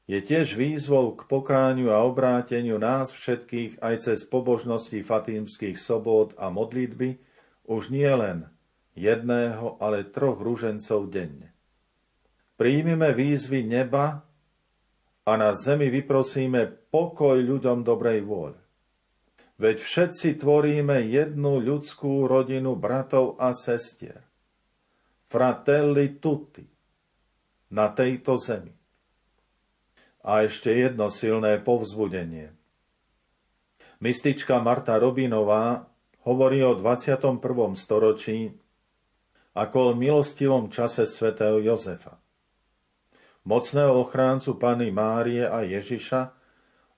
je 0.04 0.20
tiež 0.20 0.60
výzvou 0.60 1.16
k 1.16 1.24
pokáňu 1.32 1.88
a 1.96 2.04
obráteniu 2.04 2.76
nás 2.76 3.16
všetkých 3.16 3.80
aj 3.80 3.96
cez 4.12 4.28
pobožnosti 4.28 5.00
fatímskych 5.00 5.80
sobot 5.80 6.36
a 6.36 6.52
modlitby 6.52 7.24
už 7.64 7.88
nie 7.88 8.12
len 8.12 8.52
jedného, 9.00 9.80
ale 9.80 10.04
troch 10.04 10.44
ružencov 10.44 11.08
denne. 11.08 11.56
Príjmime 12.60 13.16
výzvy 13.16 13.64
neba 13.64 14.28
a 15.24 15.32
na 15.40 15.56
zemi 15.56 15.88
vyprosíme 15.88 16.92
pokoj 16.92 17.40
ľuďom 17.40 17.82
dobrej 17.82 18.22
vôle. 18.28 18.60
Veď 19.56 19.80
všetci 19.80 20.44
tvoríme 20.44 21.08
jednu 21.08 21.64
ľudskú 21.64 22.28
rodinu 22.28 22.76
bratov 22.76 23.40
a 23.40 23.56
sestier. 23.56 24.20
Fratelli 25.32 26.20
tutti. 26.20 26.68
Na 27.74 27.90
tejto 27.90 28.38
zemi. 28.38 28.83
A 30.24 30.48
ešte 30.48 30.72
jedno 30.72 31.12
silné 31.12 31.60
povzbudenie. 31.60 32.56
Mystička 34.00 34.60
Marta 34.64 34.96
Robinová 34.96 35.88
hovorí 36.24 36.64
o 36.64 36.76
21. 36.76 37.40
storočí 37.76 38.56
ako 39.54 39.94
o 39.94 39.98
milostivom 40.00 40.72
čase 40.74 41.06
svätého 41.06 41.62
Jozefa. 41.62 42.18
Mocného 43.44 44.00
ochráncu 44.00 44.56
Pany 44.56 44.90
Márie 44.90 45.46
a 45.46 45.62
Ježiša, 45.62 46.22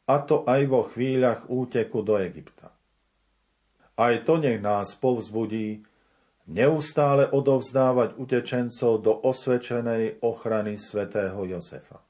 a 0.06 0.16
to 0.22 0.46
aj 0.46 0.62
vo 0.70 0.86
chvíľach 0.86 1.50
úteku 1.50 2.06
do 2.06 2.22
Egypta. 2.22 2.70
Aj 3.98 4.14
to 4.22 4.38
nech 4.38 4.62
nás 4.62 4.94
povzbudí 4.94 5.82
neustále 6.46 7.26
odovzdávať 7.26 8.22
utečencov 8.22 9.02
do 9.02 9.18
osvečenej 9.18 10.22
ochrany 10.22 10.78
svätého 10.78 11.42
Jozefa. 11.42 12.06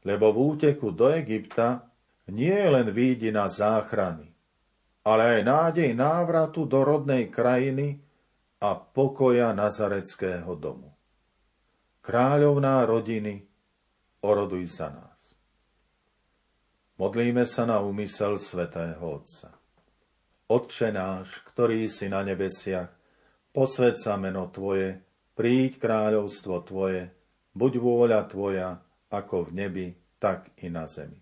Lebo 0.00 0.32
v 0.32 0.56
úteku 0.56 0.96
do 0.96 1.12
Egypta 1.12 1.84
nie 2.32 2.54
je 2.54 2.68
len 2.70 2.88
výdina 2.88 3.50
záchrany, 3.50 4.32
ale 5.04 5.38
aj 5.38 5.40
nádej 5.44 5.90
návratu 5.92 6.64
do 6.64 6.80
rodnej 6.84 7.28
krajiny 7.28 8.00
a 8.60 8.76
pokoja 8.76 9.52
Nazareckého 9.56 10.52
domu. 10.56 10.92
Kráľovná 12.00 12.84
rodiny, 12.88 13.44
oroduj 14.24 14.64
za 14.68 14.88
nás. 14.88 15.36
Modlíme 17.00 17.48
sa 17.48 17.64
na 17.64 17.80
úmysel 17.80 18.36
svätého 18.36 19.00
Otca. 19.00 19.56
Otče 20.52 20.92
náš, 20.92 21.40
ktorý 21.48 21.88
si 21.88 22.12
na 22.12 22.20
nebesiach, 22.20 22.92
posved 23.56 23.96
meno 24.20 24.52
Tvoje, 24.52 25.00
príď 25.32 25.80
kráľovstvo 25.80 26.60
Tvoje, 26.66 27.08
buď 27.56 27.72
vôľa 27.80 28.20
Tvoja, 28.28 28.84
ako 29.10 29.50
v 29.50 29.50
nebi, 29.52 29.86
tak 30.22 30.54
i 30.62 30.70
na 30.70 30.86
zemi. 30.86 31.18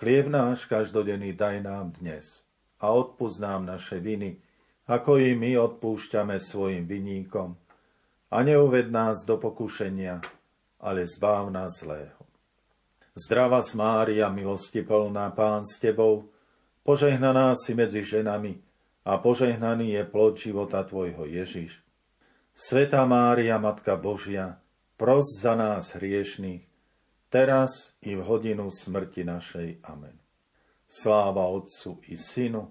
Chlieb 0.00 0.32
náš 0.32 0.64
každodenný 0.64 1.36
daj 1.36 1.60
nám 1.60 1.92
dnes 2.00 2.46
a 2.80 2.94
odpúsť 2.94 3.38
nám 3.44 3.68
naše 3.68 4.00
viny, 4.00 4.40
ako 4.88 5.20
i 5.20 5.36
my 5.36 5.60
odpúšťame 5.60 6.40
svojim 6.40 6.88
viníkom. 6.88 7.58
A 8.30 8.46
neuved 8.46 8.88
nás 8.88 9.26
do 9.26 9.36
pokušenia, 9.36 10.22
ale 10.80 11.04
zbáv 11.04 11.50
nás 11.52 11.82
zlého. 11.82 12.16
Zdrava 13.12 13.60
Mária, 13.74 14.30
milosti 14.30 14.86
plná, 14.86 15.34
Pán 15.34 15.66
s 15.66 15.76
Tebou, 15.82 16.30
požehnaná 16.86 17.52
si 17.58 17.74
medzi 17.74 18.06
ženami 18.06 18.56
a 19.04 19.18
požehnaný 19.18 19.98
je 19.98 20.02
plod 20.06 20.38
života 20.38 20.86
Tvojho 20.86 21.26
Ježiš. 21.26 21.82
Sveta 22.54 23.02
Mária, 23.04 23.58
Matka 23.58 23.98
Božia, 23.98 24.62
pros 25.00 25.24
za 25.40 25.56
nás 25.56 25.96
hriešných, 25.96 26.60
teraz 27.32 27.96
i 28.04 28.12
v 28.12 28.20
hodinu 28.20 28.68
smrti 28.68 29.24
našej. 29.24 29.80
Amen. 29.88 30.20
Sláva 30.84 31.48
Otcu 31.48 32.04
i 32.12 32.20
Synu 32.20 32.68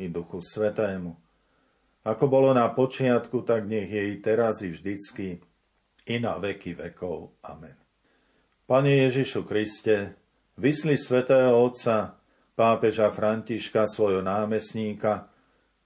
i 0.00 0.08
Duchu 0.08 0.40
Svetému, 0.40 1.12
ako 2.00 2.24
bolo 2.32 2.56
na 2.56 2.72
počiatku, 2.72 3.44
tak 3.44 3.68
nech 3.68 3.92
je 3.92 4.02
i 4.08 4.14
teraz 4.24 4.64
i 4.64 4.72
vždycky, 4.72 5.44
i 6.08 6.16
na 6.16 6.40
veky 6.40 6.72
vekov. 6.72 7.36
Amen. 7.44 7.76
Pane 8.64 9.04
Ježišu 9.04 9.44
Kriste, 9.44 10.16
vysli 10.56 10.96
svätého 10.96 11.52
Otca, 11.60 12.16
pápeža 12.56 13.12
Františka, 13.12 13.84
svojho 13.84 14.24
námestníka, 14.24 15.28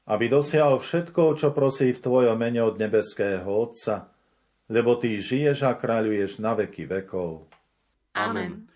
aby 0.07 0.30
dosiahol 0.30 0.78
všetko, 0.78 1.34
čo 1.34 1.51
prosí 1.51 1.91
v 1.91 1.99
Tvojom 1.99 2.36
mene 2.38 2.62
od 2.62 2.78
nebeského 2.78 3.49
Otca, 3.49 4.12
lebo 4.70 4.94
Ty 4.94 5.18
žiješ 5.18 5.66
a 5.66 5.74
kráľuješ 5.74 6.38
na 6.38 6.54
veky 6.54 6.86
vekov. 6.86 7.50
Amen. 8.14 8.70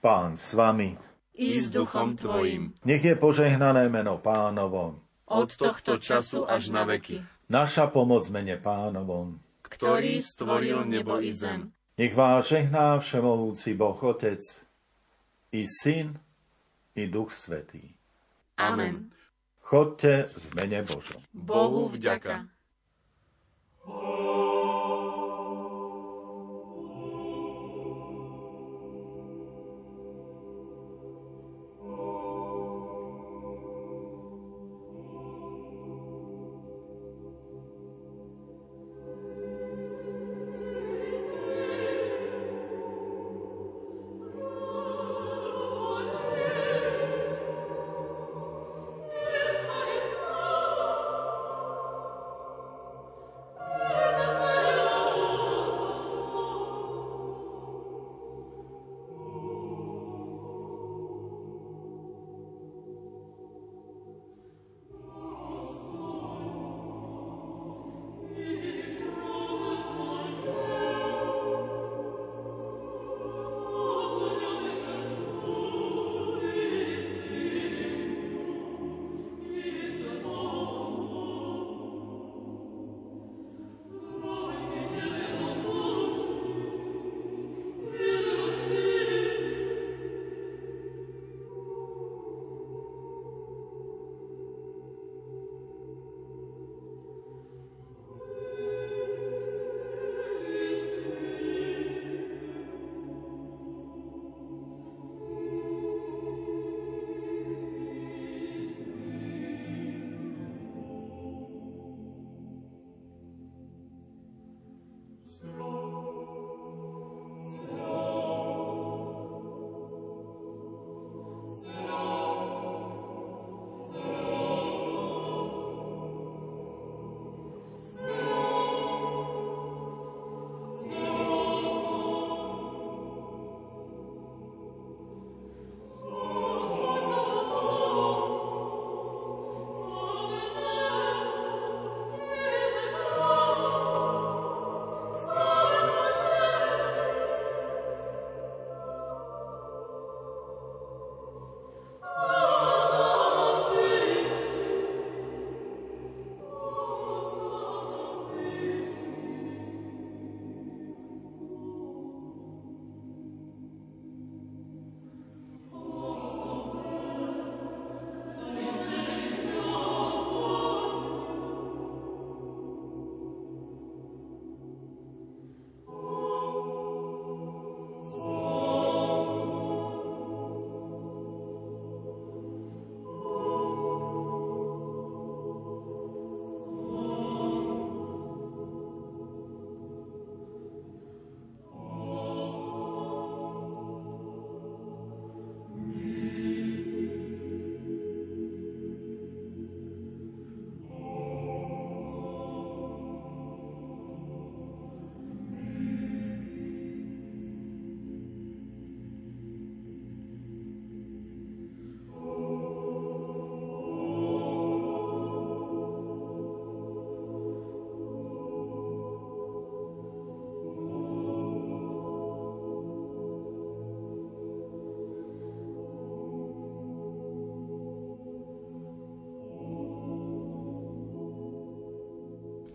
Pán 0.00 0.40
s 0.40 0.56
vami. 0.56 0.96
I 1.38 1.60
s 1.62 1.70
duchom 1.70 2.18
Tvojim. 2.18 2.74
Nech 2.82 3.04
je 3.04 3.14
požehnané 3.14 3.86
meno 3.86 4.18
pánovom 4.18 5.04
od 5.28 5.50
tohto 5.56 6.00
času 6.00 6.48
až 6.48 6.72
na 6.72 6.88
veky. 6.88 7.20
Naša 7.48 7.88
pomoc 7.92 8.24
mene 8.32 8.56
pánovom, 8.60 9.40
ktorý 9.64 10.20
stvoril 10.20 10.84
nebo 10.88 11.20
i 11.20 11.32
zem. 11.32 11.72
Nech 11.96 12.12
vás 12.16 12.48
žehná 12.48 12.96
všemovúci 13.00 13.74
Boh 13.74 13.96
Otec, 13.96 14.40
i 15.52 15.64
Syn, 15.64 16.16
i 16.94 17.08
Duch 17.08 17.32
Svetý. 17.32 17.96
Amen. 18.56 19.12
Chodte 19.64 20.28
v 20.28 20.44
mene 20.56 20.80
Božom. 20.84 21.20
Bohu 21.32 21.88
vďaka. 21.88 22.48
Oh. 23.84 24.47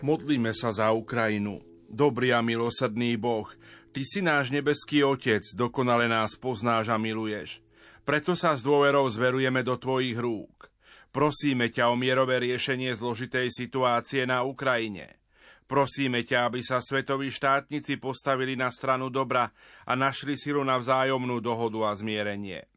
Modlíme 0.03 0.51
sa 0.51 0.75
za 0.75 0.91
Ukrajinu. 0.91 1.63
Dobrý 1.87 2.35
a 2.35 2.43
milosrdný 2.43 3.15
Boh, 3.15 3.47
Ty 3.95 4.01
si 4.03 4.19
náš 4.19 4.51
nebeský 4.51 4.99
Otec, 4.99 5.47
dokonale 5.55 6.11
nás 6.11 6.35
poznáš 6.35 6.91
a 6.91 6.99
miluješ. 6.99 7.63
Preto 8.03 8.35
sa 8.35 8.51
s 8.51 8.59
dôverou 8.59 9.07
zverujeme 9.07 9.63
do 9.63 9.79
Tvojich 9.79 10.19
rúk. 10.19 10.67
Prosíme 11.15 11.71
ťa 11.71 11.87
o 11.87 11.95
mierové 11.95 12.43
riešenie 12.43 12.91
zložitej 12.91 13.47
situácie 13.47 14.27
na 14.27 14.43
Ukrajine. 14.43 15.23
Prosíme 15.71 16.27
ťa, 16.27 16.51
aby 16.51 16.59
sa 16.59 16.83
svetoví 16.83 17.31
štátnici 17.31 17.95
postavili 17.95 18.59
na 18.59 18.67
stranu 18.75 19.07
dobra 19.07 19.55
a 19.87 19.95
našli 19.95 20.35
silu 20.35 20.67
na 20.67 20.83
vzájomnú 20.83 21.39
dohodu 21.39 21.79
a 21.87 21.95
zmierenie. 21.95 22.67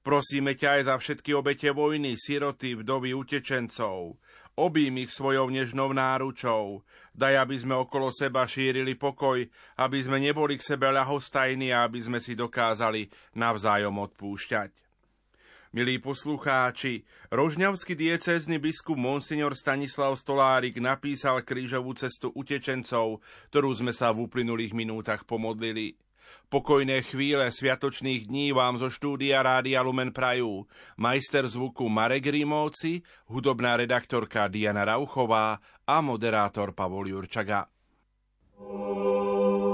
Prosíme 0.00 0.56
ťa 0.56 0.80
aj 0.80 0.82
za 0.88 0.94
všetky 0.96 1.36
obete 1.36 1.68
vojny, 1.72 2.16
siroty, 2.16 2.72
vdovy, 2.72 3.12
utečencov. 3.12 4.16
Obím 4.60 5.00
ich 5.00 5.08
svojou 5.08 5.48
nežnou 5.48 5.96
náručou. 5.96 6.84
Daj, 7.16 7.48
aby 7.48 7.56
sme 7.56 7.80
okolo 7.80 8.12
seba 8.12 8.44
šírili 8.44 8.92
pokoj, 8.92 9.40
aby 9.80 9.98
sme 10.04 10.20
neboli 10.20 10.60
k 10.60 10.76
sebe 10.76 10.92
ľahostajní 10.92 11.72
a 11.72 11.88
aby 11.88 11.96
sme 12.04 12.20
si 12.20 12.36
dokázali 12.36 13.08
navzájom 13.40 13.96
odpúšťať. 13.96 14.76
Milí 15.72 15.96
poslucháči, 15.96 17.08
rožňavský 17.32 17.96
diecézny 17.96 18.60
biskup 18.60 19.00
Monsignor 19.00 19.56
Stanislav 19.56 20.12
Stolárik 20.20 20.76
napísal 20.76 21.40
krížovú 21.40 21.96
cestu 21.96 22.28
utečencov, 22.28 23.24
ktorú 23.48 23.70
sme 23.72 23.96
sa 23.96 24.12
v 24.12 24.28
uplynulých 24.28 24.76
minútach 24.76 25.24
pomodlili. 25.24 25.96
Pokojné 26.50 27.02
chvíle 27.06 27.46
sviatočných 27.52 28.26
dní 28.26 28.52
vám 28.52 28.78
zo 28.78 28.90
štúdia 28.90 29.42
Rádia 29.42 29.80
Lumen 29.86 30.10
Prajú. 30.10 30.66
Majster 30.98 31.46
zvuku 31.46 31.86
Marek 31.86 32.26
Rímovci, 32.26 33.02
hudobná 33.30 33.78
redaktorka 33.78 34.50
Diana 34.50 34.84
Rauchová 34.84 35.62
a 35.86 35.96
moderátor 36.00 36.74
Pavol 36.74 37.08
Jurčaga. 37.08 37.66
Oh. 38.60 39.69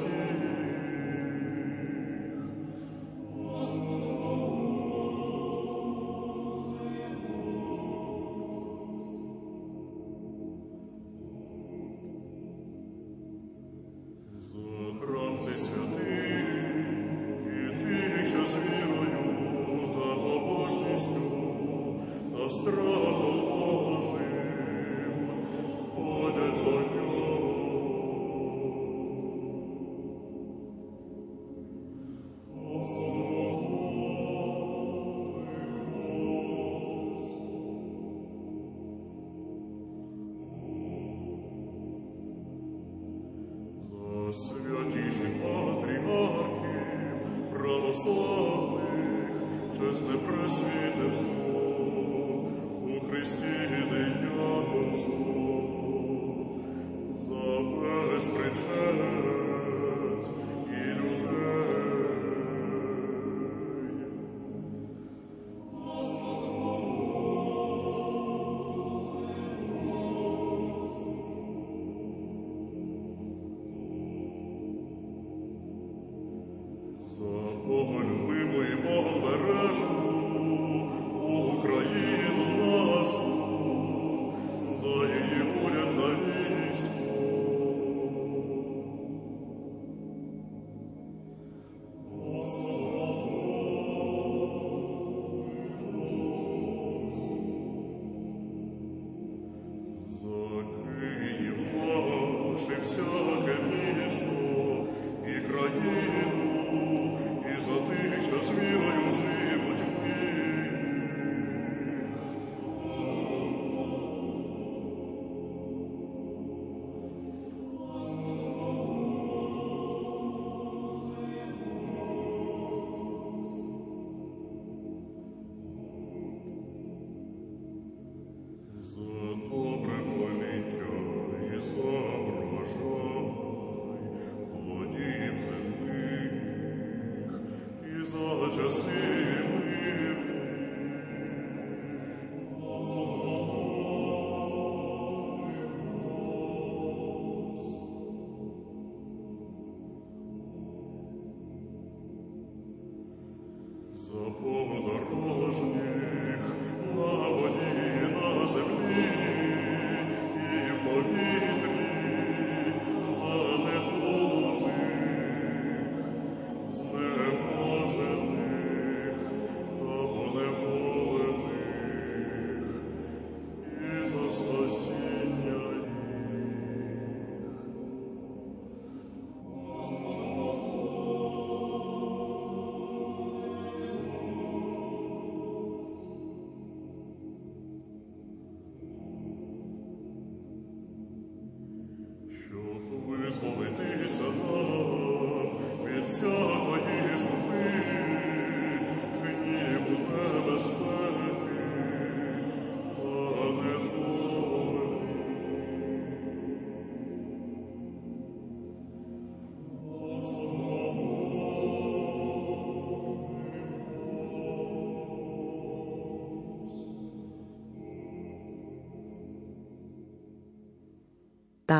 Lord. 0.00 0.41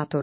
Táto 0.03 0.19